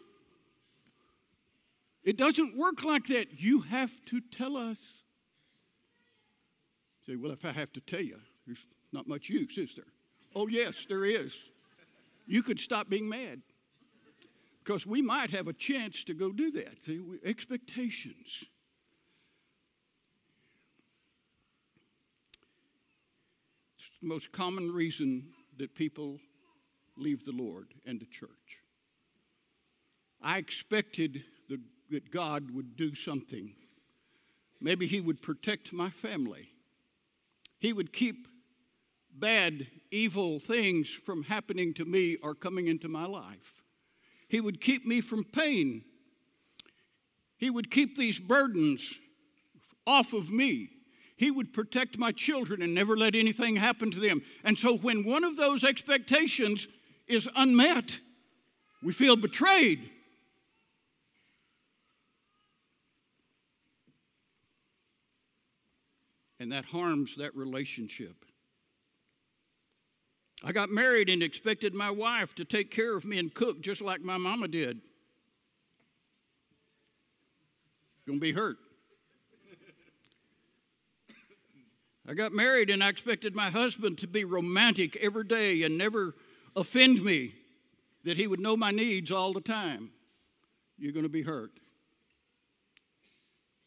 It 2.03 2.17
doesn't 2.17 2.57
work 2.57 2.83
like 2.83 3.07
that. 3.07 3.39
You 3.39 3.61
have 3.61 3.91
to 4.07 4.19
tell 4.19 4.57
us. 4.57 4.77
Say, 7.05 7.15
well, 7.15 7.31
if 7.31 7.45
I 7.45 7.51
have 7.51 7.71
to 7.73 7.81
tell 7.81 8.01
you, 8.01 8.19
not 8.93 9.07
much 9.07 9.29
use, 9.29 9.57
is 9.57 9.75
there? 9.75 9.85
Oh, 10.35 10.47
yes, 10.47 10.85
there 10.87 11.05
is. 11.05 11.37
You 12.25 12.43
could 12.43 12.59
stop 12.59 12.89
being 12.89 13.07
mad 13.07 13.41
because 14.63 14.87
we 14.87 15.01
might 15.01 15.29
have 15.31 15.47
a 15.47 15.53
chance 15.53 16.03
to 16.05 16.13
go 16.13 16.31
do 16.31 16.51
that. 16.51 16.83
See, 16.85 16.99
we, 16.99 17.19
expectations. 17.25 18.45
It's 23.77 23.99
the 24.01 24.07
most 24.07 24.31
common 24.31 24.71
reason 24.71 25.25
that 25.57 25.75
people 25.75 26.19
leave 26.95 27.25
the 27.25 27.31
Lord 27.31 27.73
and 27.85 27.99
the 27.99 28.05
church. 28.05 28.29
I 30.21 30.37
expected 30.37 31.23
the, 31.49 31.59
that 31.91 32.09
God 32.09 32.51
would 32.51 32.77
do 32.77 32.95
something. 32.95 33.53
Maybe 34.61 34.87
He 34.87 35.01
would 35.01 35.21
protect 35.21 35.73
my 35.73 35.89
family. 35.89 36.49
He 37.59 37.73
would 37.73 37.91
keep 37.91 38.27
bad, 39.19 39.67
evil 39.91 40.39
things 40.39 40.89
from 40.89 41.23
happening 41.23 41.73
to 41.75 41.85
me 41.85 42.17
or 42.21 42.35
coming 42.35 42.67
into 42.67 42.87
my 42.87 43.05
life. 43.05 43.63
He 44.27 44.41
would 44.41 44.59
keep 44.59 44.85
me 44.85 45.01
from 45.01 45.23
pain. 45.23 45.83
He 47.37 47.49
would 47.49 47.69
keep 47.69 47.97
these 47.97 48.19
burdens 48.19 48.99
off 49.85 50.13
of 50.13 50.31
me. 50.31 50.69
He 51.15 51.29
would 51.29 51.53
protect 51.53 51.97
my 51.97 52.11
children 52.11 52.61
and 52.61 52.73
never 52.73 52.97
let 52.97 53.15
anything 53.15 53.55
happen 53.55 53.91
to 53.91 53.99
them. 53.99 54.21
And 54.43 54.57
so 54.57 54.77
when 54.77 55.05
one 55.05 55.23
of 55.23 55.37
those 55.37 55.63
expectations 55.63 56.67
is 57.07 57.29
unmet, 57.35 57.99
we 58.81 58.91
feel 58.91 59.15
betrayed. 59.15 59.89
And 66.39 66.51
that 66.51 66.65
harms 66.65 67.15
that 67.17 67.35
relationship. 67.35 68.25
I 70.43 70.51
got 70.51 70.69
married 70.69 71.09
and 71.09 71.23
expected 71.23 71.73
my 71.73 71.89
wife 71.89 72.35
to 72.35 72.43
take 72.43 72.69
care 72.69 72.97
of 72.97 73.05
me 73.05 73.17
and 73.17 73.33
cook 73.33 73.61
just 73.61 73.81
like 73.81 74.01
my 74.01 74.17
mama 74.17 74.49
did. 74.49 74.81
Gonna 78.05 78.19
be 78.19 78.33
hurt. 78.33 78.57
I 82.05 82.13
got 82.13 82.33
married 82.33 82.69
and 82.69 82.83
I 82.83 82.89
expected 82.89 83.33
my 83.33 83.49
husband 83.49 83.99
to 83.99 84.07
be 84.07 84.25
romantic 84.25 84.97
every 84.97 85.23
day 85.23 85.63
and 85.63 85.77
never 85.77 86.13
offend 86.55 87.01
me, 87.01 87.33
that 88.03 88.17
he 88.17 88.27
would 88.27 88.41
know 88.41 88.57
my 88.57 88.71
needs 88.71 89.09
all 89.09 89.31
the 89.31 89.39
time. 89.39 89.91
You're 90.77 90.91
to 91.03 91.09
be 91.09 91.21
hurt. 91.21 91.51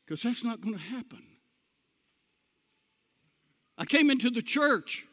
Because 0.05 0.23
that's 0.23 0.45
not 0.45 0.61
to 0.75 0.81
happen. 0.81 1.23
I 3.79 3.87
came 3.87 4.11
into 4.11 4.29
the 4.29 4.43
church 4.43 5.07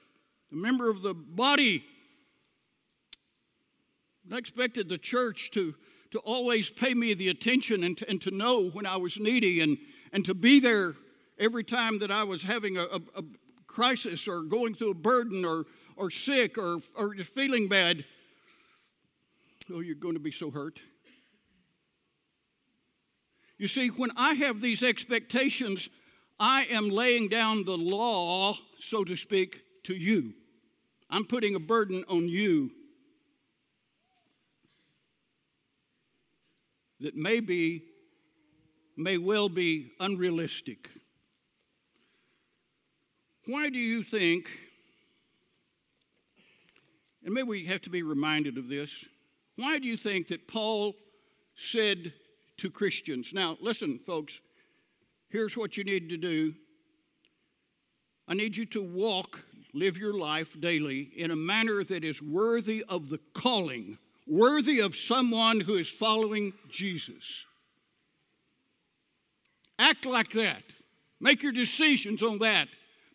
a 0.53 0.55
member 0.55 0.89
of 0.89 1.01
the 1.01 1.13
body. 1.13 1.83
I 4.31 4.37
expected 4.37 4.87
the 4.87 4.97
church 4.97 5.51
to, 5.51 5.73
to 6.11 6.19
always 6.19 6.69
pay 6.69 6.93
me 6.93 7.13
the 7.13 7.29
attention 7.29 7.83
and 7.83 7.97
to, 7.97 8.09
and 8.09 8.21
to 8.21 8.31
know 8.31 8.69
when 8.69 8.85
I 8.85 8.97
was 8.97 9.19
needy 9.19 9.61
and, 9.61 9.77
and 10.13 10.23
to 10.25 10.33
be 10.33 10.59
there 10.59 10.93
every 11.39 11.63
time 11.63 11.99
that 11.99 12.11
I 12.11 12.23
was 12.23 12.43
having 12.43 12.77
a, 12.77 12.83
a, 12.83 13.01
a 13.17 13.23
crisis 13.67 14.27
or 14.27 14.43
going 14.43 14.75
through 14.75 14.91
a 14.91 14.95
burden 14.95 15.43
or, 15.43 15.65
or 15.97 16.11
sick 16.11 16.57
or, 16.57 16.77
or 16.95 17.15
just 17.15 17.31
feeling 17.31 17.67
bad. 17.67 18.03
Oh, 19.73 19.79
you're 19.79 19.95
going 19.95 20.13
to 20.13 20.19
be 20.19 20.31
so 20.31 20.51
hurt. 20.51 20.79
You 23.57 23.67
see, 23.67 23.87
when 23.87 24.11
I 24.15 24.33
have 24.35 24.61
these 24.61 24.83
expectations, 24.83 25.89
I 26.39 26.65
am 26.65 26.89
laying 26.89 27.29
down 27.29 27.63
the 27.63 27.77
law, 27.77 28.55
so 28.79 29.03
to 29.03 29.15
speak, 29.15 29.61
to 29.83 29.95
you. 29.95 30.33
I'm 31.13 31.25
putting 31.25 31.55
a 31.55 31.59
burden 31.59 32.03
on 32.09 32.27
you 32.27 32.71
that 36.99 37.15
may 37.15 37.39
be, 37.39 37.83
may 38.97 39.17
well 39.17 39.47
be 39.47 39.91
unrealistic. 39.99 40.89
Why 43.45 43.69
do 43.69 43.77
you 43.77 44.03
think 44.03 44.49
and 47.25 47.33
maybe 47.33 47.47
we 47.47 47.65
have 47.65 47.81
to 47.81 47.89
be 47.89 48.03
reminded 48.03 48.57
of 48.57 48.67
this. 48.67 49.05
Why 49.55 49.79
do 49.79 49.87
you 49.87 49.97
think 49.97 50.27
that 50.27 50.47
Paul 50.47 50.93
said 51.55 52.11
to 52.57 52.69
Christians, 52.69 53.33
now 53.33 53.57
listen, 53.61 53.99
folks, 54.05 54.41
here's 55.29 55.55
what 55.55 55.77
you 55.77 55.83
need 55.83 56.09
to 56.09 56.17
do. 56.17 56.53
I 58.27 58.33
need 58.33 58.57
you 58.57 58.65
to 58.67 58.81
walk, 58.81 59.45
live 59.73 59.97
your 59.97 60.13
life 60.13 60.59
daily 60.59 61.09
in 61.15 61.31
a 61.31 61.35
manner 61.35 61.83
that 61.83 62.03
is 62.03 62.21
worthy 62.21 62.85
of 62.87 63.09
the 63.09 63.19
calling, 63.33 63.97
worthy 64.27 64.79
of 64.79 64.95
someone 64.95 65.59
who 65.59 65.75
is 65.75 65.89
following 65.89 66.53
Jesus. 66.69 67.45
Act 69.79 70.05
like 70.05 70.31
that. 70.33 70.63
Make 71.19 71.41
your 71.41 71.51
decisions 71.51 72.21
on 72.21 72.39
that. 72.39 72.67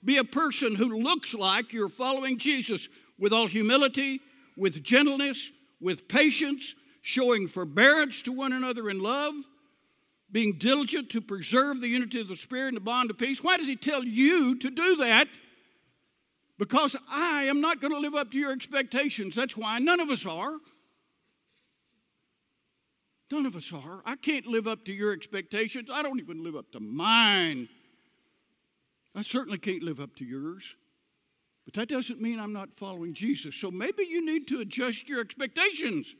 Be 0.04 0.16
a 0.18 0.24
person 0.24 0.74
who 0.74 1.02
looks 1.02 1.34
like 1.34 1.72
you're 1.72 1.88
following 1.88 2.38
Jesus 2.38 2.88
with 3.18 3.32
all 3.32 3.46
humility, 3.46 4.20
with 4.56 4.82
gentleness, 4.82 5.50
with 5.80 6.08
patience, 6.08 6.74
showing 7.02 7.46
forbearance 7.46 8.22
to 8.22 8.32
one 8.32 8.52
another 8.52 8.90
in 8.90 9.00
love, 9.00 9.34
being 10.30 10.58
diligent 10.58 11.10
to 11.10 11.20
preserve 11.20 11.80
the 11.80 11.88
unity 11.88 12.20
of 12.20 12.28
the 12.28 12.36
Spirit 12.36 12.68
and 12.68 12.76
the 12.76 12.80
bond 12.80 13.10
of 13.10 13.18
peace. 13.18 13.42
Why 13.42 13.56
does 13.56 13.66
he 13.66 13.76
tell 13.76 14.04
you 14.04 14.56
to 14.58 14.70
do 14.70 14.96
that? 14.96 15.28
Because 16.58 16.96
I 17.08 17.44
am 17.44 17.60
not 17.60 17.80
going 17.80 17.92
to 17.92 18.00
live 18.00 18.14
up 18.14 18.32
to 18.32 18.38
your 18.38 18.52
expectations. 18.52 19.34
That's 19.34 19.56
why 19.56 19.78
none 19.78 20.00
of 20.00 20.10
us 20.10 20.26
are. 20.26 20.54
None 23.30 23.46
of 23.46 23.54
us 23.54 23.72
are. 23.72 24.02
I 24.04 24.16
can't 24.16 24.46
live 24.46 24.66
up 24.66 24.84
to 24.86 24.92
your 24.92 25.12
expectations. 25.12 25.88
I 25.92 26.02
don't 26.02 26.18
even 26.18 26.42
live 26.42 26.56
up 26.56 26.72
to 26.72 26.80
mine. 26.80 27.68
I 29.14 29.22
certainly 29.22 29.58
can't 29.58 29.82
live 29.82 30.00
up 30.00 30.16
to 30.16 30.24
yours. 30.24 30.76
But 31.64 31.74
that 31.74 31.88
doesn't 31.88 32.20
mean 32.20 32.40
I'm 32.40 32.54
not 32.54 32.72
following 32.74 33.12
Jesus. 33.12 33.54
So 33.54 33.70
maybe 33.70 34.04
you 34.04 34.24
need 34.24 34.48
to 34.48 34.60
adjust 34.60 35.08
your 35.08 35.20
expectations. 35.20 36.16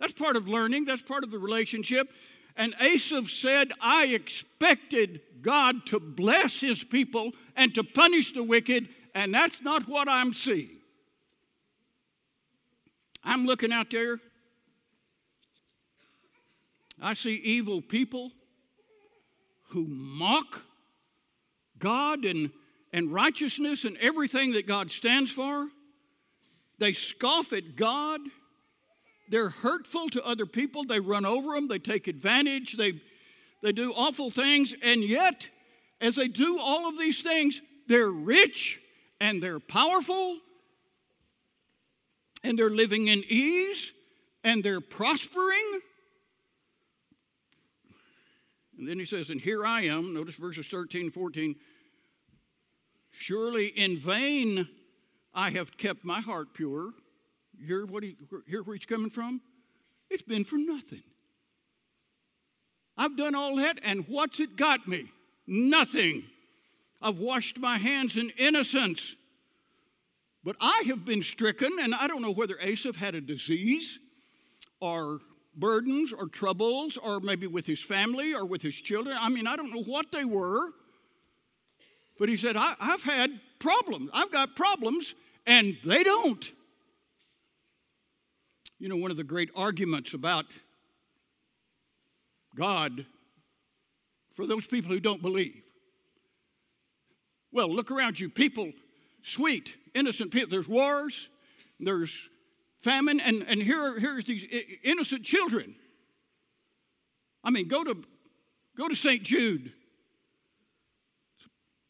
That's 0.00 0.14
part 0.14 0.36
of 0.36 0.48
learning, 0.48 0.86
that's 0.86 1.02
part 1.02 1.24
of 1.24 1.30
the 1.30 1.38
relationship. 1.38 2.08
And 2.56 2.74
Asaph 2.80 3.28
said, 3.28 3.72
I 3.80 4.06
expected 4.06 5.20
God 5.42 5.86
to 5.86 6.00
bless 6.00 6.60
his 6.60 6.82
people 6.82 7.32
and 7.54 7.74
to 7.74 7.84
punish 7.84 8.32
the 8.32 8.42
wicked, 8.42 8.88
and 9.18 9.34
that's 9.34 9.60
not 9.62 9.88
what 9.88 10.08
I'm 10.08 10.32
seeing. 10.32 10.78
I'm 13.24 13.46
looking 13.46 13.72
out 13.72 13.90
there. 13.90 14.20
I 17.00 17.14
see 17.14 17.34
evil 17.34 17.82
people 17.82 18.30
who 19.70 19.86
mock 19.88 20.62
God 21.78 22.24
and 22.24 22.50
and 22.92 23.12
righteousness 23.12 23.84
and 23.84 23.96
everything 23.98 24.52
that 24.52 24.66
God 24.66 24.90
stands 24.90 25.30
for. 25.30 25.68
They 26.78 26.92
scoff 26.92 27.52
at 27.52 27.76
God. 27.76 28.20
They're 29.28 29.50
hurtful 29.50 30.08
to 30.10 30.24
other 30.24 30.46
people. 30.46 30.84
They 30.84 31.00
run 31.00 31.26
over 31.26 31.54
them. 31.54 31.68
They 31.68 31.78
take 31.78 32.08
advantage. 32.08 32.76
They, 32.76 32.94
they 33.62 33.72
do 33.72 33.92
awful 33.92 34.30
things. 34.30 34.74
And 34.82 35.02
yet, 35.02 35.50
as 36.00 36.14
they 36.14 36.28
do 36.28 36.58
all 36.58 36.88
of 36.88 36.98
these 36.98 37.20
things, 37.20 37.60
they're 37.88 38.08
rich 38.08 38.80
and 39.20 39.42
they're 39.42 39.60
powerful 39.60 40.38
and 42.44 42.58
they're 42.58 42.70
living 42.70 43.08
in 43.08 43.24
ease 43.28 43.92
and 44.44 44.62
they're 44.62 44.80
prospering. 44.80 45.80
And 48.78 48.88
then 48.88 48.98
he 48.98 49.04
says, 49.04 49.30
And 49.30 49.40
here 49.40 49.66
I 49.66 49.82
am, 49.82 50.14
notice 50.14 50.36
verses 50.36 50.68
13 50.68 51.10
14. 51.10 51.56
Surely 53.10 53.66
in 53.66 53.98
vain 53.98 54.68
I 55.34 55.50
have 55.50 55.76
kept 55.76 56.04
my 56.04 56.20
heart 56.20 56.54
pure. 56.54 56.92
Hear, 57.66 57.84
what 57.86 58.04
he, 58.04 58.16
hear 58.46 58.62
where 58.62 58.76
he's 58.76 58.86
coming 58.86 59.10
from? 59.10 59.40
It's 60.10 60.22
been 60.22 60.44
for 60.44 60.56
nothing. 60.56 61.02
I've 62.96 63.16
done 63.16 63.34
all 63.34 63.56
that, 63.56 63.78
and 63.82 64.04
what's 64.08 64.40
it 64.40 64.56
got 64.56 64.86
me? 64.88 65.10
Nothing. 65.46 66.24
I've 67.00 67.18
washed 67.18 67.58
my 67.58 67.78
hands 67.78 68.16
in 68.16 68.30
innocence. 68.30 69.16
But 70.44 70.56
I 70.60 70.84
have 70.86 71.04
been 71.04 71.22
stricken, 71.22 71.70
and 71.80 71.94
I 71.94 72.06
don't 72.06 72.22
know 72.22 72.30
whether 72.30 72.56
Asaph 72.60 72.96
had 72.96 73.14
a 73.14 73.20
disease 73.20 73.98
or 74.80 75.20
burdens 75.56 76.12
or 76.12 76.28
troubles, 76.28 76.96
or 76.96 77.20
maybe 77.20 77.46
with 77.46 77.66
his 77.66 77.80
family 77.80 78.34
or 78.34 78.44
with 78.44 78.62
his 78.62 78.74
children. 78.74 79.16
I 79.20 79.28
mean, 79.28 79.46
I 79.46 79.56
don't 79.56 79.74
know 79.74 79.82
what 79.82 80.12
they 80.12 80.24
were. 80.24 80.70
But 82.18 82.28
he 82.28 82.36
said, 82.36 82.56
I, 82.56 82.74
have 82.80 83.02
had 83.02 83.30
problems. 83.58 84.10
I've 84.12 84.32
got 84.32 84.56
problems, 84.56 85.14
and 85.46 85.76
they 85.84 86.02
don't. 86.02 86.44
You 88.78 88.88
know, 88.88 88.96
one 88.96 89.10
of 89.10 89.16
the 89.16 89.24
great 89.24 89.50
arguments 89.56 90.14
about 90.14 90.46
God 92.56 93.04
for 94.32 94.46
those 94.46 94.66
people 94.66 94.90
who 94.90 95.00
don't 95.00 95.22
believe. 95.22 95.62
Well, 97.52 97.72
look 97.72 97.90
around 97.90 98.20
you. 98.20 98.28
People, 98.28 98.72
sweet, 99.22 99.76
innocent 99.94 100.32
people. 100.32 100.50
There's 100.50 100.68
wars, 100.68 101.30
there's 101.80 102.28
famine, 102.80 103.20
and, 103.20 103.44
and 103.48 103.62
here, 103.62 103.98
here's 103.98 104.24
these 104.24 104.44
innocent 104.84 105.24
children. 105.24 105.74
I 107.42 107.50
mean, 107.50 107.68
go 107.68 107.84
to, 107.84 107.96
go 108.76 108.88
to 108.88 108.94
St. 108.94 109.22
Jude 109.22 109.72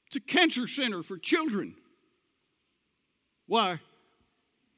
it's 0.09 0.16
a 0.16 0.21
cancer 0.21 0.66
center 0.66 1.03
for 1.03 1.18
children. 1.18 1.75
Why, 3.47 3.79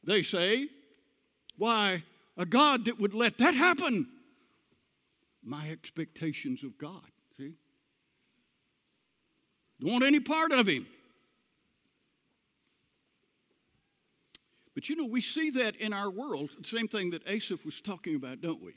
they 0.03 0.25
say, 0.25 0.67
why 1.57 2.03
a 2.37 2.45
God 2.45 2.87
that 2.87 2.99
would 2.99 3.15
let 3.15 3.39
that 3.39 3.55
happen? 3.55 4.09
My 5.43 5.71
expectations 5.71 6.65
of 6.65 6.77
God? 6.79 7.10
Don't 9.81 9.93
want 9.93 10.05
any 10.05 10.21
part 10.21 10.53
of 10.53 10.67
Him. 10.67 10.87
But 14.75 14.89
you 14.89 14.97
know, 14.97 15.07
we 15.07 15.21
see 15.21 15.51
that 15.51 15.77
in 15.77 15.93
our 15.93 16.11
world, 16.11 16.51
the 16.61 16.69
same 16.69 16.89
thing 16.89 17.11
that 17.11 17.23
Asaph 17.27 17.65
was 17.65 17.81
talking 17.81 18.15
about, 18.15 18.41
don't 18.41 18.63
we? 18.63 18.73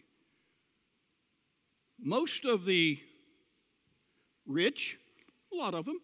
Most 2.00 2.46
of 2.46 2.66
the 2.66 3.00
rich, 4.46 4.98
a 5.54 5.56
lot 5.56 5.74
of 5.76 5.86
them, 5.86 6.00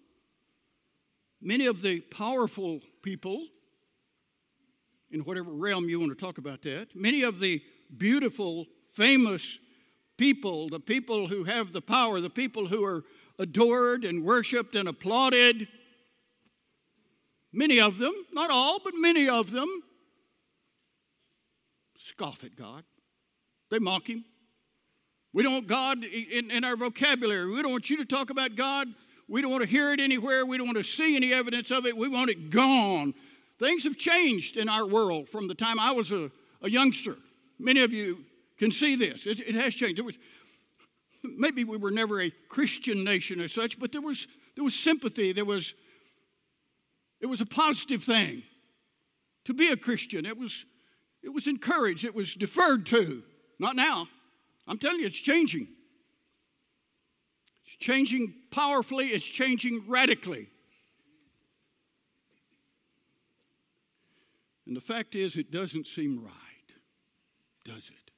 Many 1.41 1.67
of 1.67 1.81
the 1.81 2.01
powerful 2.01 2.81
people, 3.01 3.47
in 5.11 5.21
whatever 5.21 5.51
realm 5.51 5.87
you 5.87 5.99
want 5.99 6.11
to 6.11 6.25
talk 6.25 6.37
about 6.37 6.61
that, 6.63 6.93
many 6.93 7.23
of 7.23 7.39
the 7.39 7.61
beautiful, 7.97 8.65
famous 8.93 9.57
people, 10.17 10.67
the 10.67 10.81
people 10.81 11.27
who 11.27 11.45
have 11.45 11.71
the 11.71 11.81
power, 11.81 12.19
the 12.19 12.29
people 12.29 12.67
who 12.67 12.83
are 12.83 13.03
adored 13.39 14.05
and 14.05 14.23
worshiped 14.23 14.75
and 14.75 14.87
applauded, 14.87 15.67
many 17.51 17.79
of 17.79 17.97
them, 17.97 18.13
not 18.31 18.51
all, 18.51 18.79
but 18.83 18.93
many 18.95 19.27
of 19.27 19.49
them, 19.49 19.67
scoff 21.97 22.43
at 22.43 22.55
God. 22.55 22.83
They 23.71 23.79
mock 23.79 24.07
Him. 24.07 24.25
We 25.33 25.41
don't 25.41 25.53
want 25.53 25.67
God 25.67 26.03
in, 26.03 26.51
in 26.51 26.63
our 26.63 26.75
vocabulary. 26.75 27.49
We 27.49 27.61
don't 27.61 27.71
want 27.71 27.89
you 27.89 27.97
to 27.97 28.05
talk 28.05 28.29
about 28.29 28.55
God 28.55 28.87
we 29.29 29.43
don't 29.43 29.51
want 29.51 29.63
to 29.63 29.69
hear 29.69 29.93
it 29.93 29.99
anywhere. 29.99 30.45
We 30.45 30.57
don't 30.57 30.65
want 30.65 30.79
to 30.79 30.83
see 30.83 31.15
any 31.15 31.31
evidence 31.31 31.69
of 31.69 31.85
it. 31.85 31.95
We 31.95 32.09
want 32.09 32.31
it 32.31 32.49
gone. 32.49 33.13
Things 33.59 33.83
have 33.83 33.95
changed 33.95 34.57
in 34.57 34.67
our 34.67 34.87
world 34.87 35.29
from 35.29 35.47
the 35.47 35.53
time 35.53 35.79
I 35.79 35.91
was 35.91 36.11
a, 36.11 36.31
a 36.63 36.69
youngster. 36.69 37.15
Many 37.59 37.81
of 37.81 37.93
you 37.93 38.25
can 38.57 38.71
see 38.71 38.95
this. 38.95 39.27
It, 39.27 39.39
it 39.39 39.53
has 39.53 39.75
changed. 39.75 39.97
There 39.97 40.03
was, 40.03 40.17
maybe 41.23 41.63
we 41.63 41.77
were 41.77 41.91
never 41.91 42.21
a 42.21 42.31
Christian 42.49 43.03
nation 43.03 43.41
as 43.41 43.53
such, 43.53 43.79
but 43.79 43.91
there 43.91 44.01
was, 44.01 44.27
there 44.55 44.63
was 44.63 44.75
sympathy. 44.75 45.31
There 45.31 45.45
was, 45.45 45.73
it 47.21 47.25
was 47.27 47.41
a 47.41 47.45
positive 47.45 48.03
thing 48.03 48.43
to 49.45 49.53
be 49.53 49.69
a 49.69 49.77
Christian. 49.77 50.25
It 50.25 50.37
was, 50.37 50.65
it 51.23 51.29
was 51.29 51.47
encouraged. 51.47 52.05
It 52.05 52.15
was 52.15 52.35
deferred 52.35 52.85
to. 52.87 53.23
Not 53.59 53.75
now. 53.75 54.07
I'm 54.67 54.77
telling 54.77 54.99
you, 54.99 55.07
it's 55.07 55.19
changing 55.19 55.67
It's 57.65 57.75
changing 57.77 58.33
powerfully, 58.51 59.07
it's 59.09 59.25
changing 59.25 59.83
radically. 59.87 60.47
And 64.65 64.75
the 64.75 64.81
fact 64.81 65.15
is, 65.15 65.35
it 65.35 65.51
doesn't 65.51 65.87
seem 65.87 66.23
right, 66.23 66.69
does 67.65 67.89
it? 67.89 68.08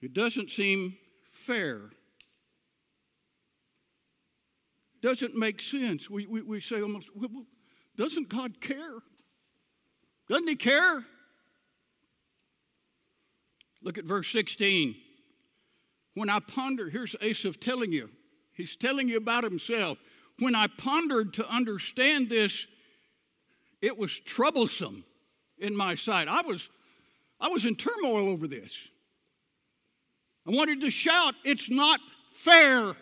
It 0.00 0.14
doesn't 0.14 0.50
seem 0.50 0.96
fair. 1.24 1.90
Doesn't 5.00 5.34
make 5.34 5.62
sense. 5.62 6.10
We, 6.10 6.26
we, 6.26 6.42
we 6.42 6.60
say 6.60 6.82
almost, 6.82 7.08
well, 7.14 7.46
doesn't 7.96 8.28
God 8.28 8.60
care? 8.60 8.98
Doesn't 10.28 10.48
He 10.48 10.56
care? 10.56 11.04
Look 13.82 13.98
at 13.98 14.04
verse 14.04 14.28
16. 14.28 14.94
When 16.14 16.28
I 16.28 16.40
ponder, 16.40 16.90
here's 16.90 17.16
Asaph 17.22 17.60
telling 17.60 17.92
you, 17.92 18.10
he's 18.52 18.76
telling 18.76 19.08
you 19.08 19.16
about 19.16 19.44
himself. 19.44 19.98
When 20.38 20.54
I 20.54 20.66
pondered 20.66 21.34
to 21.34 21.48
understand 21.48 22.28
this, 22.28 22.66
it 23.80 23.96
was 23.96 24.18
troublesome. 24.18 25.04
in 25.60 25.76
my 25.76 25.94
sight. 25.94 26.26
I 26.26 26.40
was, 26.40 26.70
I 27.40 27.48
was 27.48 27.64
in 27.64 27.76
turmoil 27.76 28.28
over 28.28 28.46
this. 28.46 28.88
I 30.46 30.50
wanted 30.50 30.80
to 30.80 30.90
shout, 30.90 31.34
It's 31.44 31.70
not 31.70 32.00
fair. 32.32 32.94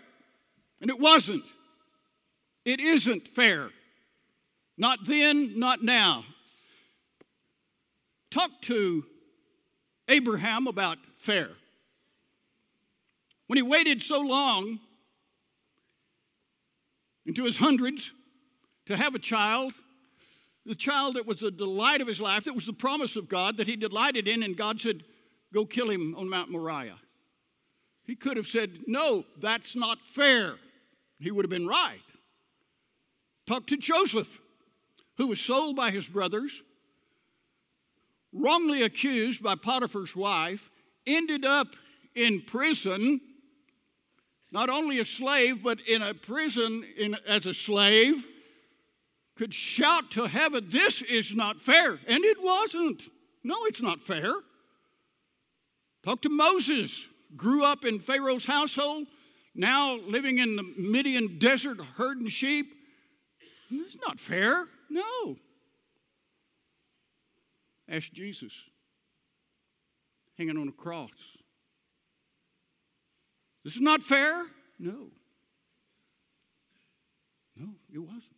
And 0.80 0.90
it 0.90 1.00
wasn't. 1.00 1.44
It 2.64 2.80
isn't 2.80 3.28
fair. 3.28 3.70
Not 4.76 5.00
then, 5.04 5.58
not 5.58 5.82
now. 5.82 6.24
Talk 8.30 8.50
to 8.62 9.04
Abraham 10.08 10.66
about 10.66 10.98
fair. 11.16 11.48
When 13.48 13.56
he 13.56 13.62
waited 13.62 14.02
so 14.02 14.20
long 14.20 14.78
into 17.26 17.44
his 17.44 17.56
hundreds 17.56 18.12
to 18.86 18.96
have 18.96 19.14
a 19.14 19.18
child, 19.18 19.72
the 20.64 20.74
child 20.74 21.16
that 21.16 21.26
was 21.26 21.40
the 21.40 21.50
delight 21.50 22.00
of 22.00 22.06
his 22.06 22.20
life, 22.20 22.44
that 22.44 22.54
was 22.54 22.66
the 22.66 22.72
promise 22.72 23.16
of 23.16 23.28
God 23.28 23.56
that 23.56 23.66
he 23.66 23.76
delighted 23.76 24.28
in, 24.28 24.42
and 24.42 24.56
God 24.56 24.80
said, 24.80 25.02
Go 25.52 25.64
kill 25.64 25.90
him 25.90 26.14
on 26.14 26.28
Mount 26.28 26.50
Moriah. 26.50 26.98
He 28.08 28.16
could 28.16 28.38
have 28.38 28.46
said, 28.46 28.80
No, 28.86 29.26
that's 29.38 29.76
not 29.76 30.00
fair. 30.00 30.54
He 31.20 31.30
would 31.30 31.44
have 31.44 31.50
been 31.50 31.66
right. 31.66 32.00
Talk 33.46 33.66
to 33.66 33.76
Joseph, 33.76 34.40
who 35.18 35.26
was 35.26 35.40
sold 35.40 35.76
by 35.76 35.90
his 35.90 36.08
brothers, 36.08 36.62
wrongly 38.32 38.82
accused 38.82 39.42
by 39.42 39.56
Potiphar's 39.56 40.16
wife, 40.16 40.70
ended 41.06 41.44
up 41.44 41.68
in 42.14 42.40
prison, 42.40 43.20
not 44.50 44.70
only 44.70 45.00
a 45.00 45.04
slave, 45.04 45.62
but 45.62 45.82
in 45.82 46.00
a 46.00 46.14
prison 46.14 46.84
in, 46.96 47.14
as 47.26 47.44
a 47.44 47.52
slave, 47.52 48.26
could 49.36 49.52
shout 49.52 50.10
to 50.12 50.24
heaven, 50.24 50.64
This 50.70 51.02
is 51.02 51.34
not 51.34 51.60
fair. 51.60 51.98
And 52.06 52.24
it 52.24 52.42
wasn't. 52.42 53.02
No, 53.44 53.66
it's 53.66 53.82
not 53.82 54.00
fair. 54.00 54.32
Talk 56.04 56.22
to 56.22 56.30
Moses, 56.30 57.06
grew 57.36 57.64
up 57.64 57.84
in 57.84 57.98
Pharaoh's 57.98 58.46
household, 58.46 59.06
now 59.54 59.96
living 59.96 60.38
in 60.38 60.56
the 60.56 60.62
Midian 60.76 61.38
desert 61.38 61.80
herding 61.96 62.28
sheep. 62.28 62.74
It's 63.70 63.96
not 64.06 64.18
fair. 64.18 64.66
No. 64.88 65.36
Ask 67.88 68.12
Jesus, 68.12 68.64
hanging 70.36 70.58
on 70.58 70.68
a 70.68 70.72
cross. 70.72 71.38
This 73.64 73.74
is 73.74 73.80
not 73.80 74.02
fair? 74.02 74.44
No. 74.78 75.08
No, 77.56 77.68
it 77.92 77.98
wasn't. 77.98 78.36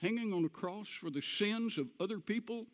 Hanging 0.00 0.32
on 0.32 0.44
a 0.44 0.48
cross 0.48 0.88
for 0.88 1.10
the 1.10 1.22
sins 1.22 1.78
of 1.78 1.88
other 1.98 2.20
people 2.20 2.66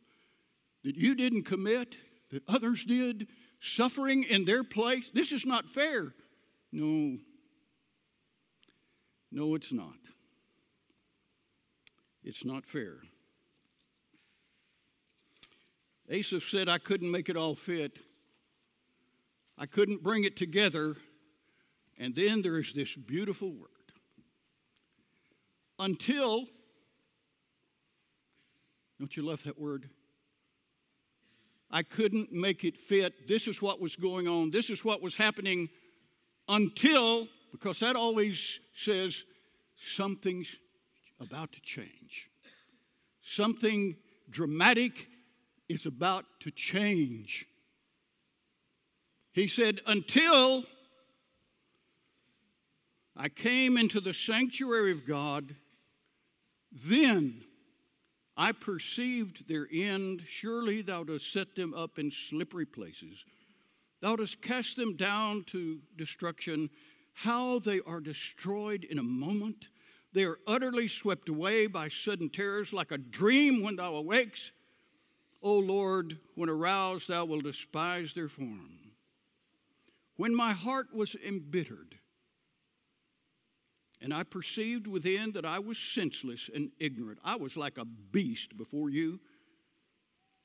that 0.84 0.96
you 0.96 1.14
didn't 1.14 1.44
commit, 1.44 1.96
that 2.30 2.42
others 2.48 2.84
did, 2.84 3.28
suffering 3.60 4.24
in 4.24 4.44
their 4.44 4.64
place. 4.64 5.10
This 5.12 5.32
is 5.32 5.46
not 5.46 5.68
fair. 5.68 6.14
No. 6.72 7.18
No, 9.30 9.54
it's 9.54 9.72
not. 9.72 9.96
It's 12.24 12.44
not 12.44 12.66
fair. 12.66 12.96
Asaph 16.08 16.48
said, 16.48 16.68
I 16.68 16.78
couldn't 16.78 17.10
make 17.10 17.28
it 17.28 17.36
all 17.36 17.54
fit. 17.54 17.98
I 19.56 19.66
couldn't 19.66 20.02
bring 20.02 20.24
it 20.24 20.36
together. 20.36 20.96
And 21.98 22.14
then 22.14 22.42
there 22.42 22.58
is 22.58 22.72
this 22.72 22.96
beautiful 22.96 23.52
word. 23.52 23.68
Until, 25.78 26.46
don't 28.98 29.16
you 29.16 29.22
love 29.22 29.44
that 29.44 29.58
word? 29.58 29.88
I 31.70 31.82
couldn't 31.82 32.32
make 32.32 32.64
it 32.64 32.76
fit. 32.76 33.28
This 33.28 33.46
is 33.46 33.62
what 33.62 33.80
was 33.80 33.96
going 33.96 34.26
on. 34.26 34.50
This 34.50 34.70
is 34.70 34.84
what 34.84 35.00
was 35.00 35.14
happening 35.14 35.68
until, 36.48 37.28
because 37.52 37.78
that 37.80 37.94
always 37.94 38.58
says 38.74 39.24
something's 39.76 40.56
about 41.20 41.52
to 41.52 41.60
change. 41.60 42.30
Something 43.22 43.96
dramatic 44.28 45.06
is 45.68 45.86
about 45.86 46.24
to 46.40 46.50
change. 46.50 47.46
He 49.32 49.46
said, 49.46 49.80
Until 49.86 50.64
I 53.16 53.28
came 53.28 53.76
into 53.76 54.00
the 54.00 54.14
sanctuary 54.14 54.90
of 54.90 55.06
God, 55.06 55.54
then 56.72 57.44
I 58.40 58.52
perceived 58.52 59.46
their 59.48 59.68
end. 59.70 60.22
Surely 60.26 60.80
thou 60.80 61.04
dost 61.04 61.30
set 61.30 61.54
them 61.54 61.74
up 61.74 61.98
in 61.98 62.10
slippery 62.10 62.64
places. 62.64 63.26
Thou 64.00 64.16
dost 64.16 64.40
cast 64.40 64.76
them 64.76 64.96
down 64.96 65.44
to 65.48 65.78
destruction. 65.98 66.70
How 67.12 67.58
they 67.58 67.80
are 67.86 68.00
destroyed 68.00 68.84
in 68.84 68.98
a 68.98 69.02
moment. 69.02 69.68
They 70.14 70.24
are 70.24 70.38
utterly 70.46 70.88
swept 70.88 71.28
away 71.28 71.66
by 71.66 71.90
sudden 71.90 72.30
terrors, 72.30 72.72
like 72.72 72.92
a 72.92 72.96
dream 72.96 73.62
when 73.62 73.76
thou 73.76 73.96
awakes. 73.96 74.52
O 75.42 75.58
Lord, 75.58 76.18
when 76.34 76.48
aroused, 76.48 77.08
thou 77.08 77.26
wilt 77.26 77.44
despise 77.44 78.14
their 78.14 78.28
form. 78.28 78.70
When 80.16 80.34
my 80.34 80.54
heart 80.54 80.94
was 80.94 81.14
embittered, 81.14 81.99
and 84.00 84.14
I 84.14 84.22
perceived 84.22 84.86
within 84.86 85.32
that 85.32 85.44
I 85.44 85.58
was 85.58 85.78
senseless 85.78 86.48
and 86.54 86.70
ignorant. 86.78 87.18
I 87.24 87.36
was 87.36 87.56
like 87.56 87.78
a 87.78 87.84
beast 87.84 88.56
before 88.56 88.90
you. 88.90 89.20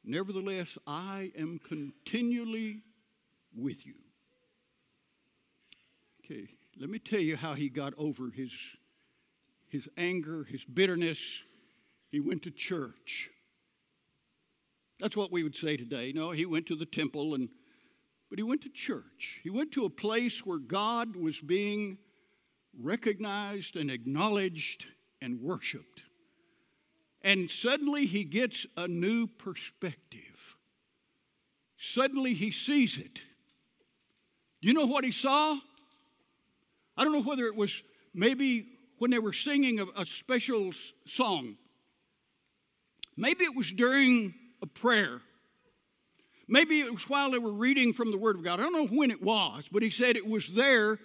Nevertheless, 0.04 0.78
I 0.86 1.32
am 1.38 1.60
continually 1.60 2.84
with 3.56 3.86
you. 3.86 3.96
Okay, 6.24 6.48
let 6.80 6.90
me 6.90 7.00
tell 7.00 7.20
you 7.20 7.38
how 7.38 7.54
he 7.54 7.70
got 7.70 7.94
over 7.98 8.30
his, 8.30 8.52
his 9.70 9.88
anger, 9.98 10.44
his 10.44 10.66
bitterness. 10.66 11.44
He 12.12 12.20
went 12.20 12.44
to 12.44 12.52
church. 12.52 13.30
That's 15.00 15.16
what 15.16 15.32
we 15.32 15.44
would 15.44 15.56
say 15.56 15.78
today. 15.78 16.12
No, 16.14 16.32
he 16.32 16.46
went 16.46 16.68
to 16.68 16.76
the 16.76 16.86
temple 16.86 17.36
and 17.36 17.50
but 18.30 18.40
he 18.40 18.44
went 18.44 18.64
to 18.64 18.70
church. 18.70 19.40
He 19.44 19.50
went 19.52 19.72
to 19.74 19.86
a 19.86 19.90
place 19.90 20.46
where 20.46 20.58
God 20.58 21.16
was 21.16 21.40
being 21.40 22.00
recognized 22.82 23.76
and 23.76 23.90
acknowledged 23.90 24.88
and 25.22 25.42
worshiped. 25.42 26.04
And 27.22 27.50
suddenly 27.50 28.06
he 28.06 28.24
gets 28.24 28.68
a 28.78 28.88
new 28.88 29.28
perspective. 29.28 30.58
Suddenly 31.78 32.34
he 32.34 32.52
sees 32.52 32.98
it. 32.98 33.16
Do 34.62 34.68
you 34.68 34.74
know 34.74 34.86
what 34.86 35.04
he 35.04 35.12
saw? 35.12 35.58
I 36.98 37.04
don't 37.04 37.14
know 37.14 37.24
whether 37.24 37.46
it 37.46 37.56
was 37.56 37.84
maybe 38.14 38.68
when 38.98 39.12
they 39.12 39.20
were 39.20 39.34
singing 39.34 39.80
a, 39.80 39.86
a 39.98 40.06
special 40.06 40.72
song. 41.06 41.58
Maybe 43.18 43.44
it 43.44 43.56
was 43.56 43.72
during 43.72 44.34
a 44.62 44.68
prayer. 44.68 45.22
Maybe 46.48 46.80
it 46.82 46.94
was 46.94 47.10
while 47.10 47.32
they 47.32 47.40
were 47.40 47.52
reading 47.52 47.94
from 47.94 48.12
the 48.12 48.18
Word 48.18 48.36
of 48.36 48.44
God. 48.44 48.60
I 48.60 48.64
don't 48.64 48.74
know 48.74 48.98
when 48.98 49.12
it 49.12 49.22
was, 49.22 49.66
but 49.72 49.82
he 49.82 49.90
said 49.90 50.16
it 50.16 50.28
was 50.28 50.50
there 50.50 51.00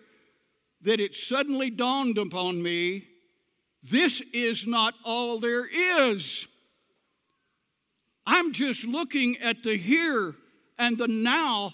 that 0.82 1.00
it 1.00 1.14
suddenly 1.14 1.70
dawned 1.70 2.18
upon 2.18 2.62
me 2.62 3.06
this 3.82 4.20
is 4.32 4.66
not 4.66 4.94
all 5.04 5.38
there 5.38 5.66
is. 5.66 6.46
I'm 8.26 8.52
just 8.52 8.84
looking 8.84 9.38
at 9.38 9.62
the 9.62 9.76
here 9.76 10.34
and 10.78 10.98
the 10.98 11.08
now, 11.08 11.72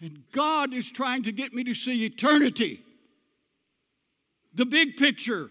and 0.00 0.22
God 0.32 0.74
is 0.74 0.90
trying 0.90 1.22
to 1.24 1.32
get 1.32 1.54
me 1.54 1.64
to 1.64 1.74
see 1.74 2.04
eternity, 2.04 2.82
the 4.54 4.66
big 4.66 4.96
picture. 4.96 5.50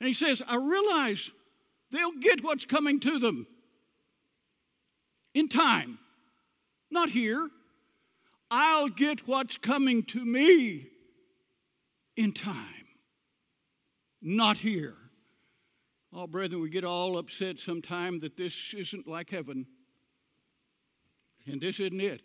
And 0.00 0.08
he 0.08 0.14
says, 0.14 0.42
I 0.46 0.56
realize 0.56 1.30
they'll 1.92 2.18
get 2.20 2.42
what's 2.42 2.64
coming 2.64 2.98
to 3.00 3.20
them 3.20 3.46
in 5.32 5.48
time, 5.48 5.98
not 6.90 7.08
here. 7.08 7.48
I'll 8.54 8.90
get 8.90 9.26
what's 9.26 9.56
coming 9.56 10.02
to 10.02 10.22
me 10.22 10.88
in 12.18 12.32
time, 12.34 12.86
not 14.20 14.58
here. 14.58 14.94
Oh, 16.12 16.26
brethren, 16.26 16.60
we 16.60 16.68
get 16.68 16.84
all 16.84 17.16
upset 17.16 17.58
sometime 17.58 18.20
that 18.20 18.36
this 18.36 18.74
isn't 18.74 19.08
like 19.08 19.30
heaven, 19.30 19.66
and 21.46 21.62
this 21.62 21.80
isn't 21.80 21.98
it. 21.98 22.20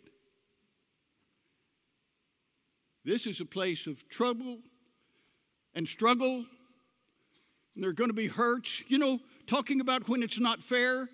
This 3.06 3.26
is 3.26 3.40
a 3.40 3.46
place 3.46 3.86
of 3.86 4.06
trouble 4.10 4.58
and 5.72 5.88
struggle, 5.88 6.44
and 7.74 7.82
there 7.82 7.88
are 7.88 7.94
going 7.94 8.10
to 8.10 8.14
be 8.14 8.26
hurts. 8.26 8.82
You 8.88 8.98
know, 8.98 9.18
talking 9.46 9.80
about 9.80 10.10
when 10.10 10.22
it's 10.22 10.38
not 10.38 10.62
fair, 10.62 11.08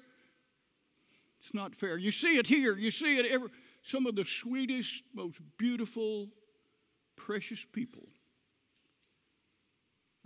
it's 1.39 1.55
not 1.55 1.73
fair. 1.73 1.99
You 1.99 2.11
see 2.11 2.37
it 2.37 2.49
here, 2.49 2.77
you 2.77 2.91
see 2.91 3.19
it 3.19 3.27
every 3.27 3.51
some 3.85 4.07
of 4.07 4.17
the 4.17 4.25
sweetest, 4.25 5.05
most 5.15 5.41
beautiful, 5.59 6.31
precious 7.17 7.67
people 7.71 8.09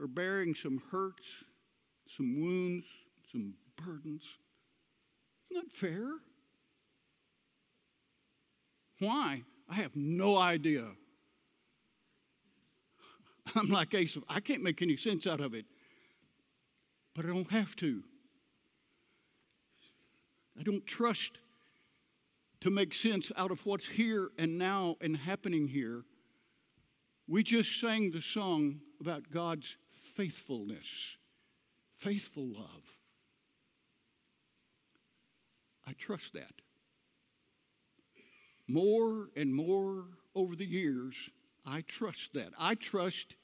are 0.00 0.06
bearing 0.06 0.54
some 0.54 0.80
hurts, 0.92 1.42
some 2.06 2.40
wounds, 2.40 2.86
some 3.32 3.54
burdens. 3.76 4.38
That 5.50 5.72
fair? 5.72 6.06
Why? 9.00 9.42
I 9.68 9.74
have 9.74 9.96
no 9.96 10.36
idea. 10.36 10.84
I'm 13.56 13.70
like 13.70 13.92
Asa. 13.92 14.20
I 14.28 14.38
can't 14.38 14.62
make 14.62 14.82
any 14.82 14.96
sense 14.96 15.26
out 15.26 15.40
of 15.40 15.52
it, 15.52 15.66
but 17.12 17.24
I 17.24 17.28
don't 17.28 17.50
have 17.50 17.74
to. 17.76 18.04
I 20.56 20.62
don't 20.62 20.86
trust 20.86 21.38
to 22.60 22.70
make 22.70 22.94
sense 22.94 23.30
out 23.36 23.50
of 23.50 23.64
what's 23.64 23.88
here 23.88 24.30
and 24.38 24.58
now 24.58 24.96
and 25.00 25.16
happening 25.16 25.68
here. 25.68 26.04
We 27.26 27.42
just 27.42 27.80
sang 27.80 28.10
the 28.10 28.20
song 28.20 28.80
about 29.00 29.30
God's 29.30 29.76
faithfulness, 30.14 31.16
faithful 31.96 32.46
love. 32.46 32.96
I 35.86 35.92
trust 35.92 36.34
that. 36.34 36.54
More 38.66 39.30
and 39.36 39.54
more 39.54 40.04
over 40.34 40.54
the 40.54 40.66
years, 40.66 41.30
I 41.64 41.82
trust 41.82 42.34
that. 42.34 42.50
I 42.58 42.74
trust 42.74 43.36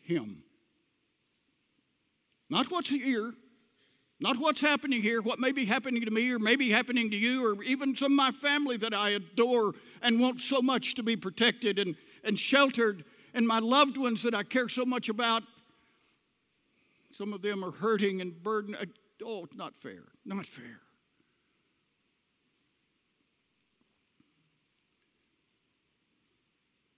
Him. 0.00 0.44
Not 2.48 2.70
what's 2.70 2.88
here, 2.88 3.34
not 4.20 4.36
what's 4.36 4.60
happening 4.60 5.00
here, 5.00 5.22
what 5.22 5.38
may 5.38 5.50
be 5.50 5.64
happening 5.64 6.04
to 6.04 6.10
me 6.10 6.30
or 6.30 6.38
maybe 6.38 6.68
happening 6.68 7.10
to 7.10 7.16
you 7.16 7.46
or 7.46 7.62
even 7.62 7.96
some 7.96 8.12
of 8.12 8.16
my 8.16 8.30
family 8.30 8.76
that 8.76 8.92
I 8.92 9.10
adore 9.10 9.72
and 10.02 10.20
want 10.20 10.40
so 10.40 10.60
much 10.60 10.94
to 10.96 11.02
be 11.02 11.16
protected 11.16 11.78
and, 11.78 11.96
and 12.22 12.38
sheltered, 12.38 13.04
and 13.32 13.46
my 13.46 13.60
loved 13.60 13.96
ones 13.96 14.22
that 14.24 14.34
I 14.34 14.42
care 14.42 14.68
so 14.68 14.84
much 14.84 15.08
about. 15.08 15.42
Some 17.12 17.32
of 17.32 17.40
them 17.40 17.64
are 17.64 17.70
hurting 17.70 18.20
and 18.20 18.42
burdened. 18.42 18.76
Uh, 18.76 18.86
oh, 19.24 19.44
it's 19.44 19.56
not 19.56 19.74
fair. 19.74 20.04
Not 20.26 20.44
fair. 20.44 20.80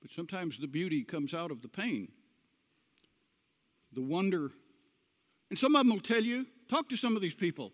But 0.00 0.10
sometimes 0.10 0.58
the 0.58 0.66
beauty 0.66 1.04
comes 1.04 1.32
out 1.32 1.52
of 1.52 1.62
the 1.62 1.68
pain, 1.68 2.08
the 3.92 4.02
wonder. 4.02 4.50
And 5.50 5.58
some 5.58 5.76
of 5.76 5.86
them 5.86 5.90
will 5.94 6.00
tell 6.00 6.24
you, 6.24 6.46
talk 6.72 6.88
to 6.88 6.96
some 6.96 7.16
of 7.16 7.22
these 7.22 7.34
people, 7.34 7.72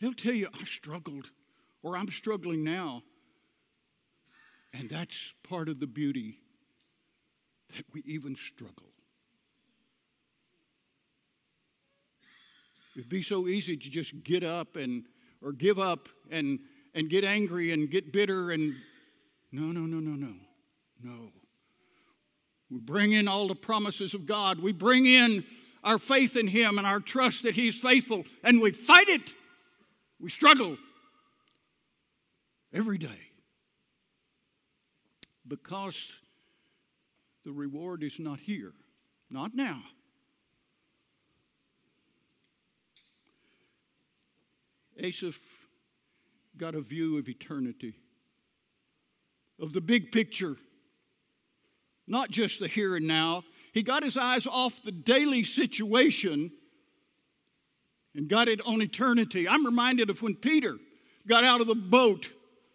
they'll 0.00 0.14
tell 0.14 0.32
you, 0.32 0.48
I 0.52 0.64
struggled, 0.64 1.26
or 1.82 1.96
I'm 1.96 2.10
struggling 2.10 2.64
now. 2.64 3.02
And 4.72 4.88
that's 4.88 5.34
part 5.42 5.68
of 5.68 5.80
the 5.80 5.86
beauty 5.86 6.38
that 7.76 7.84
we 7.92 8.02
even 8.06 8.36
struggle. 8.36 8.92
It'd 12.96 13.08
be 13.08 13.22
so 13.22 13.46
easy 13.46 13.76
to 13.76 13.90
just 13.90 14.24
get 14.24 14.42
up 14.42 14.76
and 14.76 15.04
or 15.42 15.52
give 15.52 15.78
up 15.78 16.08
and 16.30 16.58
and 16.94 17.08
get 17.08 17.22
angry 17.22 17.72
and 17.72 17.88
get 17.88 18.12
bitter 18.12 18.50
and 18.50 18.74
no 19.52 19.66
no 19.66 19.82
no 19.82 20.00
no 20.00 20.16
no 20.16 20.34
no 21.00 21.30
we 22.70 22.78
bring 22.78 23.12
in 23.12 23.28
all 23.28 23.48
the 23.48 23.54
promises 23.54 24.12
of 24.12 24.26
God. 24.26 24.60
We 24.60 24.72
bring 24.72 25.06
in 25.06 25.44
our 25.88 25.98
faith 25.98 26.36
in 26.36 26.46
Him 26.46 26.76
and 26.76 26.86
our 26.86 27.00
trust 27.00 27.44
that 27.44 27.54
He's 27.54 27.80
faithful, 27.80 28.24
and 28.44 28.60
we 28.60 28.72
fight 28.72 29.08
it. 29.08 29.32
We 30.20 30.28
struggle 30.28 30.76
every 32.74 32.98
day 32.98 33.20
because 35.46 36.12
the 37.46 37.52
reward 37.52 38.02
is 38.02 38.20
not 38.20 38.38
here, 38.38 38.72
not 39.30 39.54
now. 39.54 39.80
Asaph 44.98 45.40
got 46.58 46.74
a 46.74 46.82
view 46.82 47.16
of 47.16 47.30
eternity, 47.30 47.94
of 49.58 49.72
the 49.72 49.80
big 49.80 50.12
picture 50.12 50.56
not 52.08 52.30
just 52.30 52.58
the 52.58 52.66
here 52.66 52.96
and 52.96 53.06
now. 53.06 53.44
He 53.78 53.84
got 53.84 54.02
his 54.02 54.16
eyes 54.16 54.44
off 54.44 54.82
the 54.82 54.90
daily 54.90 55.44
situation 55.44 56.50
and 58.12 58.28
got 58.28 58.48
it 58.48 58.60
on 58.66 58.82
eternity. 58.82 59.46
I'm 59.46 59.64
reminded 59.64 60.10
of 60.10 60.20
when 60.20 60.34
Peter 60.34 60.78
got 61.28 61.44
out 61.44 61.60
of 61.60 61.68
the 61.68 61.76
boat. 61.76 62.28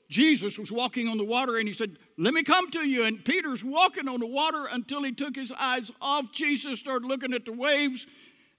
Jesus 0.08 0.58
was 0.58 0.72
walking 0.72 1.10
on 1.10 1.18
the 1.18 1.26
water 1.26 1.58
and 1.58 1.68
he 1.68 1.74
said, 1.74 1.98
Let 2.18 2.34
me 2.34 2.42
come 2.42 2.72
to 2.72 2.88
you. 2.88 3.04
And 3.04 3.26
Peter's 3.26 3.66
walking 3.66 4.08
on 4.08 4.22
the 4.22 4.28
water 4.28 4.66
until 4.72 5.04
he 5.04 5.12
took 5.12 5.36
his 5.36 5.52
eyes 5.52 5.92
off 6.00 6.32
Jesus, 6.32 6.80
started 6.80 7.06
looking 7.06 7.34
at 7.34 7.44
the 7.44 7.52
waves, 7.52 8.08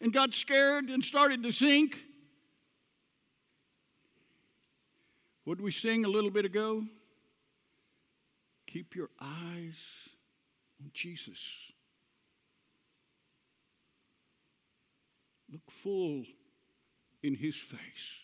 and 0.02 0.12
got 0.12 0.34
scared 0.34 0.90
and 0.90 1.02
started 1.02 1.42
to 1.44 1.50
sink. 1.50 1.96
What 5.44 5.56
did 5.56 5.64
we 5.64 5.70
sing 5.70 6.04
a 6.04 6.08
little 6.08 6.30
bit 6.30 6.44
ago? 6.44 6.84
Keep 8.66 8.96
your 8.96 9.08
eyes 9.18 10.10
on 10.78 10.90
Jesus. 10.92 11.72
Look 15.54 15.70
full 15.84 16.24
in 17.22 17.34
his 17.34 17.54
face. 17.54 18.22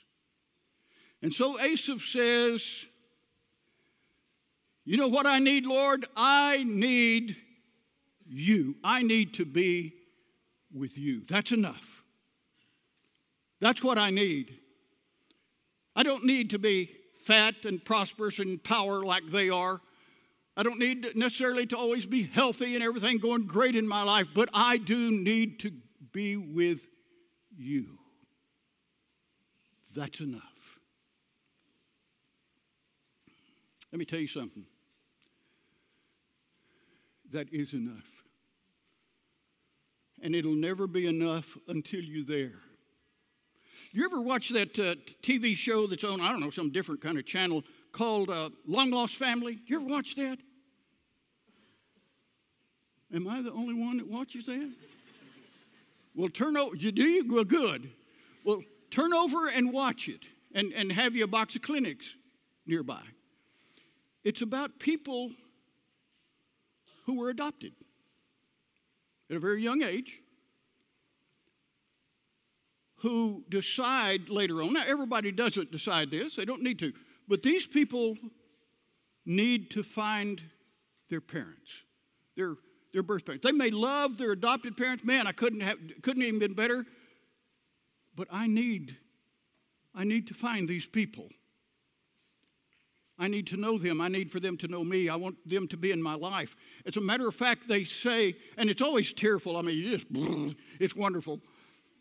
And 1.23 1.33
so 1.33 1.61
Asaph 1.61 2.01
says, 2.01 2.87
You 4.85 4.96
know 4.96 5.09
what 5.09 5.27
I 5.27 5.38
need, 5.38 5.66
Lord? 5.66 6.07
I 6.16 6.64
need 6.66 7.37
you. 8.27 8.77
I 8.83 9.03
need 9.03 9.35
to 9.35 9.44
be 9.44 9.94
with 10.75 10.96
you. 10.96 11.23
That's 11.29 11.53
enough. 11.53 12.03
That's 13.61 13.83
what 13.83 13.99
I 13.99 14.11
need. 14.11 14.59
I 15.94 16.03
don't 16.03 16.25
need 16.25 16.51
to 16.51 16.59
be 16.59 16.90
fat 17.25 17.66
and 17.66 17.85
prosperous 17.85 18.38
and 18.38 18.62
power 18.62 19.03
like 19.03 19.25
they 19.31 19.51
are. 19.51 19.83
I 20.57 20.62
don't 20.62 20.79
need 20.79 21.14
necessarily 21.14 21.66
to 21.66 21.77
always 21.77 22.07
be 22.07 22.23
healthy 22.23 22.75
and 22.75 22.83
everything 22.83 23.18
going 23.18 23.46
great 23.46 23.77
in 23.77 23.87
my 23.87 24.03
life, 24.03 24.29
but 24.35 24.49
I 24.55 24.79
do 24.79 25.11
need 25.11 25.61
to 25.61 25.73
be 26.12 26.37
with 26.37 26.88
you. 27.61 27.99
That's 29.94 30.20
enough. 30.20 30.79
Let 33.92 33.99
me 33.99 34.05
tell 34.05 34.20
you 34.20 34.29
something. 34.29 34.64
That 37.33 37.53
is 37.53 37.73
enough. 37.73 38.25
And 40.23 40.35
it'll 40.35 40.55
never 40.55 40.87
be 40.87 41.07
enough 41.07 41.57
until 41.68 42.01
you're 42.01 42.25
there. 42.25 42.59
You 43.92 44.05
ever 44.05 44.20
watch 44.20 44.51
that 44.51 44.79
uh, 44.79 44.94
TV 45.23 45.57
show 45.57 45.87
that's 45.87 46.05
on, 46.05 46.20
I 46.20 46.31
don't 46.31 46.40
know, 46.40 46.51
some 46.51 46.70
different 46.70 47.01
kind 47.01 47.18
of 47.18 47.27
channel 47.27 47.64
called 47.92 48.31
uh, 48.31 48.51
Long 48.66 48.90
Lost 48.90 49.16
Family? 49.16 49.59
You 49.66 49.81
ever 49.81 49.87
watch 49.87 50.14
that? 50.16 50.38
Am 53.12 53.27
I 53.27 53.42
the 53.42 53.51
only 53.51 53.75
one 53.75 53.96
that 53.99 54.07
watches 54.07 54.46
that? 54.46 54.73
Well, 56.20 56.28
turn 56.28 56.56
over. 56.56 56.76
You 56.76 56.92
do? 56.92 57.02
You? 57.02 57.33
Well, 57.33 57.44
good. 57.44 57.90
Well, 58.44 58.62
turn 58.90 59.14
over 59.14 59.48
and 59.48 59.72
watch 59.72 60.06
it 60.06 60.20
and, 60.54 60.70
and 60.74 60.92
have 60.92 61.16
you 61.16 61.24
a 61.24 61.26
box 61.26 61.56
of 61.56 61.62
Kleenex 61.62 62.14
nearby. 62.66 63.00
It's 64.22 64.42
about 64.42 64.78
people 64.78 65.30
who 67.06 67.18
were 67.18 67.30
adopted 67.30 67.72
at 69.30 69.37
a 69.37 69.40
very 69.40 69.62
young 69.62 69.83
age 69.83 70.20
who 72.96 73.42
decide 73.48 74.28
later 74.28 74.61
on. 74.61 74.74
Now, 74.74 74.85
everybody 74.87 75.33
doesn't 75.33 75.72
decide 75.72 76.11
this, 76.11 76.37
they 76.37 76.44
don't 76.44 76.62
need 76.62 76.78
to. 76.80 76.92
But 77.28 77.42
these 77.42 77.64
people 77.64 78.18
need 79.24 79.70
to 79.70 79.83
find 79.83 80.42
their 81.09 81.22
parents, 81.22 81.85
their 82.37 82.56
their 82.92 83.03
birth 83.03 83.24
parents. 83.24 83.44
They 83.44 83.53
may 83.53 83.70
love 83.70 84.16
their 84.16 84.33
adopted 84.33 84.76
parents. 84.76 85.05
Man, 85.05 85.26
I 85.26 85.33
couldn't 85.33 85.61
have 85.61 85.79
couldn't 86.03 86.22
even 86.22 86.38
been 86.38 86.55
better. 86.55 86.87
But 88.14 88.29
I 88.31 88.46
need 88.46 88.96
I 89.94 90.05
need 90.05 90.26
to 90.29 90.35
find 90.35 90.68
these 90.68 90.87
people. 90.87 91.29
I 93.18 93.29
need 93.29 93.48
to 93.48 93.57
know 93.59 93.76
them. 93.76 94.00
I 94.00 94.09
need 94.09 94.31
for 94.31 94.40
them 94.40 94.57
to 94.59 94.68
know 94.68 94.83
me. 94.83 95.11
I 95.11 95.16
want 95.16 95.37
them 95.46 95.68
to 95.68 95.76
be 95.76 95.90
in 95.90 96.03
my 96.03 96.14
life. 96.14 96.57
As 96.87 96.96
a 96.96 97.03
matter 97.03 97.29
of 97.29 97.35
fact, 97.35 97.68
they 97.68 97.85
say, 97.85 98.35
and 98.57 98.70
it's 98.70 98.81
always 98.81 99.12
tearful. 99.12 99.59
I 99.59 99.62
mean, 99.62 99.83
just 99.83 100.07
it's 100.81 100.96
wonderful. 100.96 101.40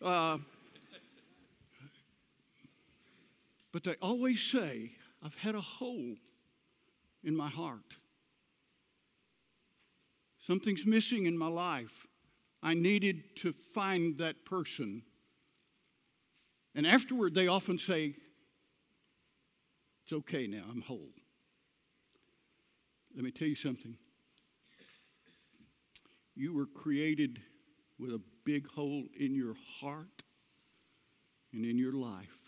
Uh, 0.02 0.38
but 3.74 3.84
they 3.84 3.96
always 4.02 4.42
say, 4.42 4.92
I've 5.22 5.36
had 5.36 5.56
a 5.56 5.62
hole 5.62 6.16
in 7.24 7.36
my 7.36 7.50
heart. 7.50 7.96
Something's 10.50 10.84
missing 10.84 11.28
in 11.28 11.38
my 11.38 11.48
life. 11.48 12.08
I 12.64 12.74
needed 12.74 13.36
to 13.42 13.54
find 13.76 14.18
that 14.18 14.46
person. 14.46 15.04
And 16.74 16.88
afterward, 16.88 17.36
they 17.36 17.48
often 17.48 17.78
say, 17.78 18.16
It's 20.02 20.12
okay 20.12 20.48
now, 20.48 20.64
I'm 20.68 20.82
whole. 20.82 21.12
Let 23.16 23.24
me 23.24 23.30
tell 23.30 23.48
you 23.48 23.54
something. 23.54 23.96
You 26.34 26.56
were 26.56 26.66
created 26.66 27.40
with 28.00 28.10
a 28.10 28.22
big 28.44 28.68
hole 28.72 29.04
in 29.20 29.36
your 29.36 29.54
heart 29.80 30.24
and 31.54 31.64
in 31.64 31.78
your 31.78 31.94
life. 31.94 32.40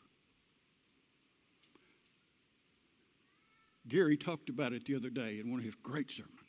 Gary 3.88 4.18
talked 4.18 4.50
about 4.50 4.74
it 4.74 4.86
the 4.86 4.96
other 4.96 5.12
day 5.12 5.40
in 5.40 5.52
one 5.52 5.60
of 5.60 5.66
his 5.66 5.76
great 5.76 6.10
sermons. 6.10 6.41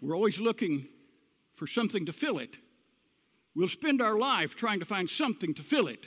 We're 0.00 0.14
always 0.14 0.38
looking 0.38 0.88
for 1.54 1.66
something 1.66 2.06
to 2.06 2.12
fill 2.12 2.38
it. 2.38 2.58
We'll 3.54 3.68
spend 3.68 4.02
our 4.02 4.18
life 4.18 4.54
trying 4.54 4.80
to 4.80 4.84
find 4.84 5.08
something 5.08 5.54
to 5.54 5.62
fill 5.62 5.88
it 5.88 6.06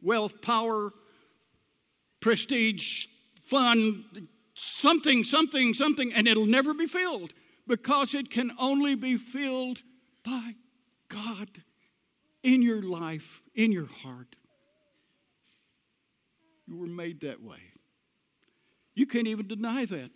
wealth, 0.00 0.40
power, 0.42 0.92
prestige, 2.20 3.06
fun, 3.46 4.04
something, 4.54 5.24
something, 5.24 5.74
something, 5.74 6.12
and 6.12 6.28
it'll 6.28 6.46
never 6.46 6.72
be 6.72 6.86
filled 6.86 7.32
because 7.66 8.14
it 8.14 8.30
can 8.30 8.52
only 8.58 8.94
be 8.94 9.16
filled 9.16 9.78
by 10.24 10.54
God 11.08 11.48
in 12.42 12.62
your 12.62 12.82
life, 12.82 13.42
in 13.54 13.72
your 13.72 13.86
heart. 13.86 14.36
You 16.66 16.76
were 16.76 16.86
made 16.86 17.20
that 17.22 17.42
way. 17.42 17.58
You 18.94 19.06
can't 19.06 19.26
even 19.26 19.48
deny 19.48 19.84
that. 19.86 20.10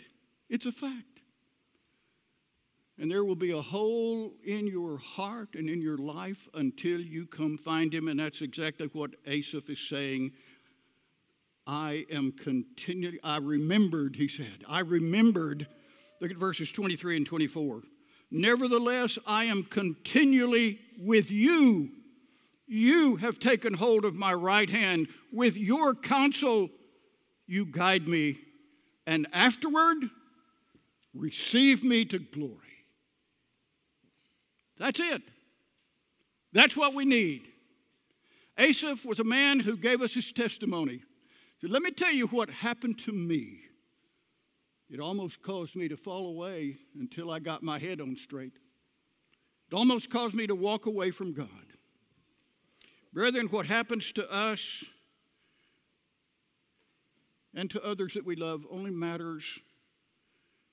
It's 0.48 0.66
a 0.66 0.72
fact. 0.72 1.11
And 3.02 3.10
there 3.10 3.24
will 3.24 3.34
be 3.34 3.50
a 3.50 3.60
hole 3.60 4.32
in 4.44 4.68
your 4.68 4.96
heart 4.96 5.56
and 5.56 5.68
in 5.68 5.82
your 5.82 5.98
life 5.98 6.48
until 6.54 7.00
you 7.00 7.26
come 7.26 7.58
find 7.58 7.92
him. 7.92 8.06
And 8.06 8.20
that's 8.20 8.42
exactly 8.42 8.88
what 8.92 9.16
Asaph 9.26 9.68
is 9.68 9.80
saying. 9.80 10.30
I 11.66 12.06
am 12.12 12.30
continually, 12.30 13.18
I 13.24 13.38
remembered, 13.38 14.14
he 14.14 14.28
said, 14.28 14.62
I 14.68 14.80
remembered. 14.82 15.66
Look 16.20 16.30
at 16.30 16.36
verses 16.36 16.70
23 16.70 17.16
and 17.16 17.26
24. 17.26 17.82
Nevertheless, 18.30 19.18
I 19.26 19.46
am 19.46 19.64
continually 19.64 20.78
with 20.96 21.32
you. 21.32 21.90
You 22.68 23.16
have 23.16 23.40
taken 23.40 23.74
hold 23.74 24.04
of 24.04 24.14
my 24.14 24.32
right 24.32 24.70
hand. 24.70 25.08
With 25.32 25.56
your 25.56 25.96
counsel, 25.96 26.70
you 27.48 27.66
guide 27.66 28.06
me. 28.06 28.38
And 29.08 29.26
afterward, 29.32 30.08
receive 31.12 31.82
me 31.82 32.04
to 32.04 32.20
glory. 32.20 32.71
That's 34.82 34.98
it. 34.98 35.22
That's 36.52 36.76
what 36.76 36.92
we 36.92 37.04
need. 37.04 37.42
Asaph 38.58 39.04
was 39.04 39.20
a 39.20 39.24
man 39.24 39.60
who 39.60 39.76
gave 39.76 40.02
us 40.02 40.12
his 40.12 40.32
testimony. 40.32 41.04
Let 41.62 41.82
me 41.82 41.92
tell 41.92 42.12
you 42.12 42.26
what 42.26 42.50
happened 42.50 42.98
to 43.04 43.12
me. 43.12 43.60
It 44.90 44.98
almost 44.98 45.40
caused 45.40 45.76
me 45.76 45.86
to 45.86 45.96
fall 45.96 46.26
away 46.26 46.78
until 46.98 47.30
I 47.30 47.38
got 47.38 47.62
my 47.62 47.78
head 47.78 48.00
on 48.00 48.16
straight. 48.16 48.54
It 49.70 49.74
almost 49.74 50.10
caused 50.10 50.34
me 50.34 50.48
to 50.48 50.56
walk 50.56 50.86
away 50.86 51.12
from 51.12 51.32
God. 51.32 51.46
Brethren, 53.12 53.46
what 53.46 53.66
happens 53.66 54.10
to 54.14 54.28
us 54.32 54.84
and 57.54 57.70
to 57.70 57.80
others 57.84 58.14
that 58.14 58.26
we 58.26 58.34
love 58.34 58.66
only 58.68 58.90
matters 58.90 59.60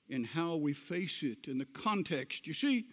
in 0.08 0.24
how 0.24 0.56
we 0.56 0.72
face 0.72 1.22
it, 1.22 1.46
in 1.46 1.58
the 1.58 1.64
context. 1.64 2.48
You 2.48 2.54
see, 2.54 2.86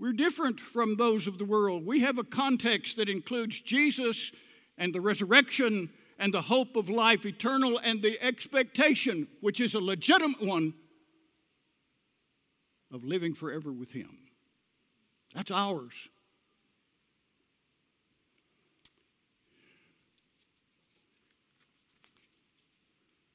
we're 0.00 0.14
different 0.14 0.58
from 0.58 0.96
those 0.96 1.26
of 1.26 1.36
the 1.36 1.44
world. 1.44 1.84
We 1.84 2.00
have 2.00 2.16
a 2.16 2.24
context 2.24 2.96
that 2.96 3.10
includes 3.10 3.60
Jesus 3.60 4.32
and 4.78 4.94
the 4.94 5.00
resurrection 5.00 5.90
and 6.18 6.32
the 6.32 6.40
hope 6.40 6.74
of 6.74 6.88
life 6.88 7.26
eternal 7.26 7.78
and 7.78 8.00
the 8.00 8.20
expectation, 8.24 9.28
which 9.42 9.60
is 9.60 9.74
a 9.74 9.80
legitimate 9.80 10.42
one, 10.42 10.72
of 12.92 13.04
living 13.04 13.34
forever 13.34 13.70
with 13.72 13.92
Him. 13.92 14.18
That's 15.34 15.50
ours. 15.50 16.08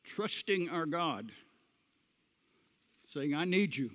Trusting 0.04 0.70
our 0.70 0.86
God, 0.86 1.32
saying, 3.06 3.36
I 3.36 3.46
need 3.46 3.76
you. 3.76 3.92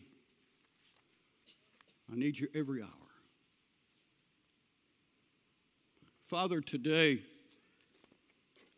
I 2.13 2.17
need 2.17 2.39
you 2.39 2.49
every 2.55 2.83
hour. 2.83 2.89
Father, 6.29 6.61
today, 6.61 7.21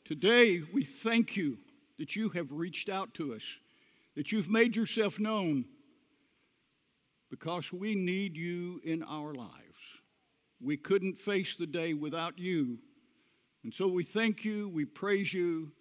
today 0.05 0.63
we 0.73 0.85
thank 0.85 1.37
you 1.37 1.57
that 1.99 2.15
you 2.15 2.29
have 2.31 2.53
reached 2.53 2.89
out 2.89 3.15
to 3.15 3.35
us, 3.35 3.61
that 4.17 4.33
you've 4.33 4.51
made 4.51 4.77
yourself 4.77 5.19
known, 5.19 5.65
because 7.31 7.73
we 7.73 7.95
need 7.95 8.37
you 8.37 8.81
in 8.85 9.03
our 9.03 9.33
lives. 9.33 9.53
We 10.61 10.77
couldn't 10.77 11.19
face 11.19 11.57
the 11.57 11.67
day 11.67 11.95
without 11.95 12.39
you. 12.39 12.79
And 13.65 13.73
so 13.73 13.89
we 13.89 14.05
thank 14.05 14.45
you, 14.45 14.69
we 14.69 14.85
praise 14.85 15.33
you. 15.33 15.73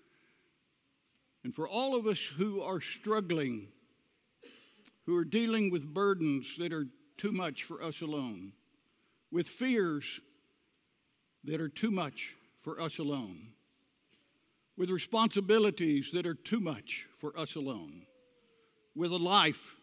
And 1.43 1.53
for 1.53 1.67
all 1.67 1.95
of 1.95 2.07
us 2.07 2.21
who 2.23 2.61
are 2.61 2.79
struggling, 2.79 3.67
who 5.05 5.17
are 5.17 5.25
dealing 5.25 5.69
with 5.69 5.93
burdens 5.93 6.55
that 6.57 6.71
are 6.71 6.87
too 7.21 7.31
much 7.31 7.63
for 7.65 7.83
us 7.83 8.01
alone, 8.01 8.51
with 9.31 9.47
fears 9.47 10.19
that 11.43 11.61
are 11.61 11.69
too 11.69 11.91
much 11.91 12.35
for 12.61 12.81
us 12.81 12.97
alone, 12.97 13.49
with 14.75 14.89
responsibilities 14.89 16.09
that 16.13 16.25
are 16.25 16.33
too 16.33 16.59
much 16.59 17.05
for 17.19 17.37
us 17.37 17.53
alone, 17.53 18.07
with 18.95 19.11
a 19.11 19.17
life 19.17 19.75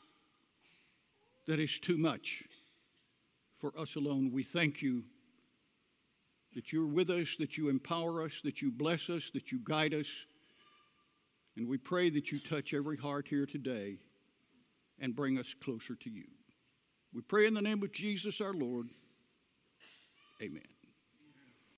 that 1.47 1.61
is 1.61 1.79
too 1.79 1.97
much 1.97 2.43
for 3.61 3.73
us 3.79 3.95
alone. 3.95 4.33
We 4.33 4.43
thank 4.43 4.83
you 4.83 5.05
that 6.57 6.73
you're 6.73 6.89
with 6.89 7.09
us, 7.09 7.37
that 7.37 7.57
you 7.57 7.69
empower 7.69 8.25
us, 8.25 8.41
that 8.43 8.61
you 8.63 8.73
bless 8.73 9.09
us, 9.09 9.31
that 9.35 9.53
you 9.53 9.61
guide 9.63 9.95
us. 9.95 10.27
And 11.57 11.69
we 11.69 11.79
pray 11.79 12.11
that 12.11 12.33
you 12.33 12.41
touch 12.41 12.75
every 12.75 12.97
heart 12.97 13.29
here 13.29 13.47
today 13.47 13.99
and 14.99 15.15
bring 15.15 15.39
us 15.39 15.55
closer 15.55 15.95
to 15.95 16.11
you. 16.11 16.25
We 17.19 17.23
pray 17.23 17.49
in 17.49 17.55
the 17.55 17.61
name 17.61 17.83
of 17.83 17.91
Jesus 17.91 18.41
our 18.41 18.55
Lord. 18.55 18.87
Amen. 20.41 20.63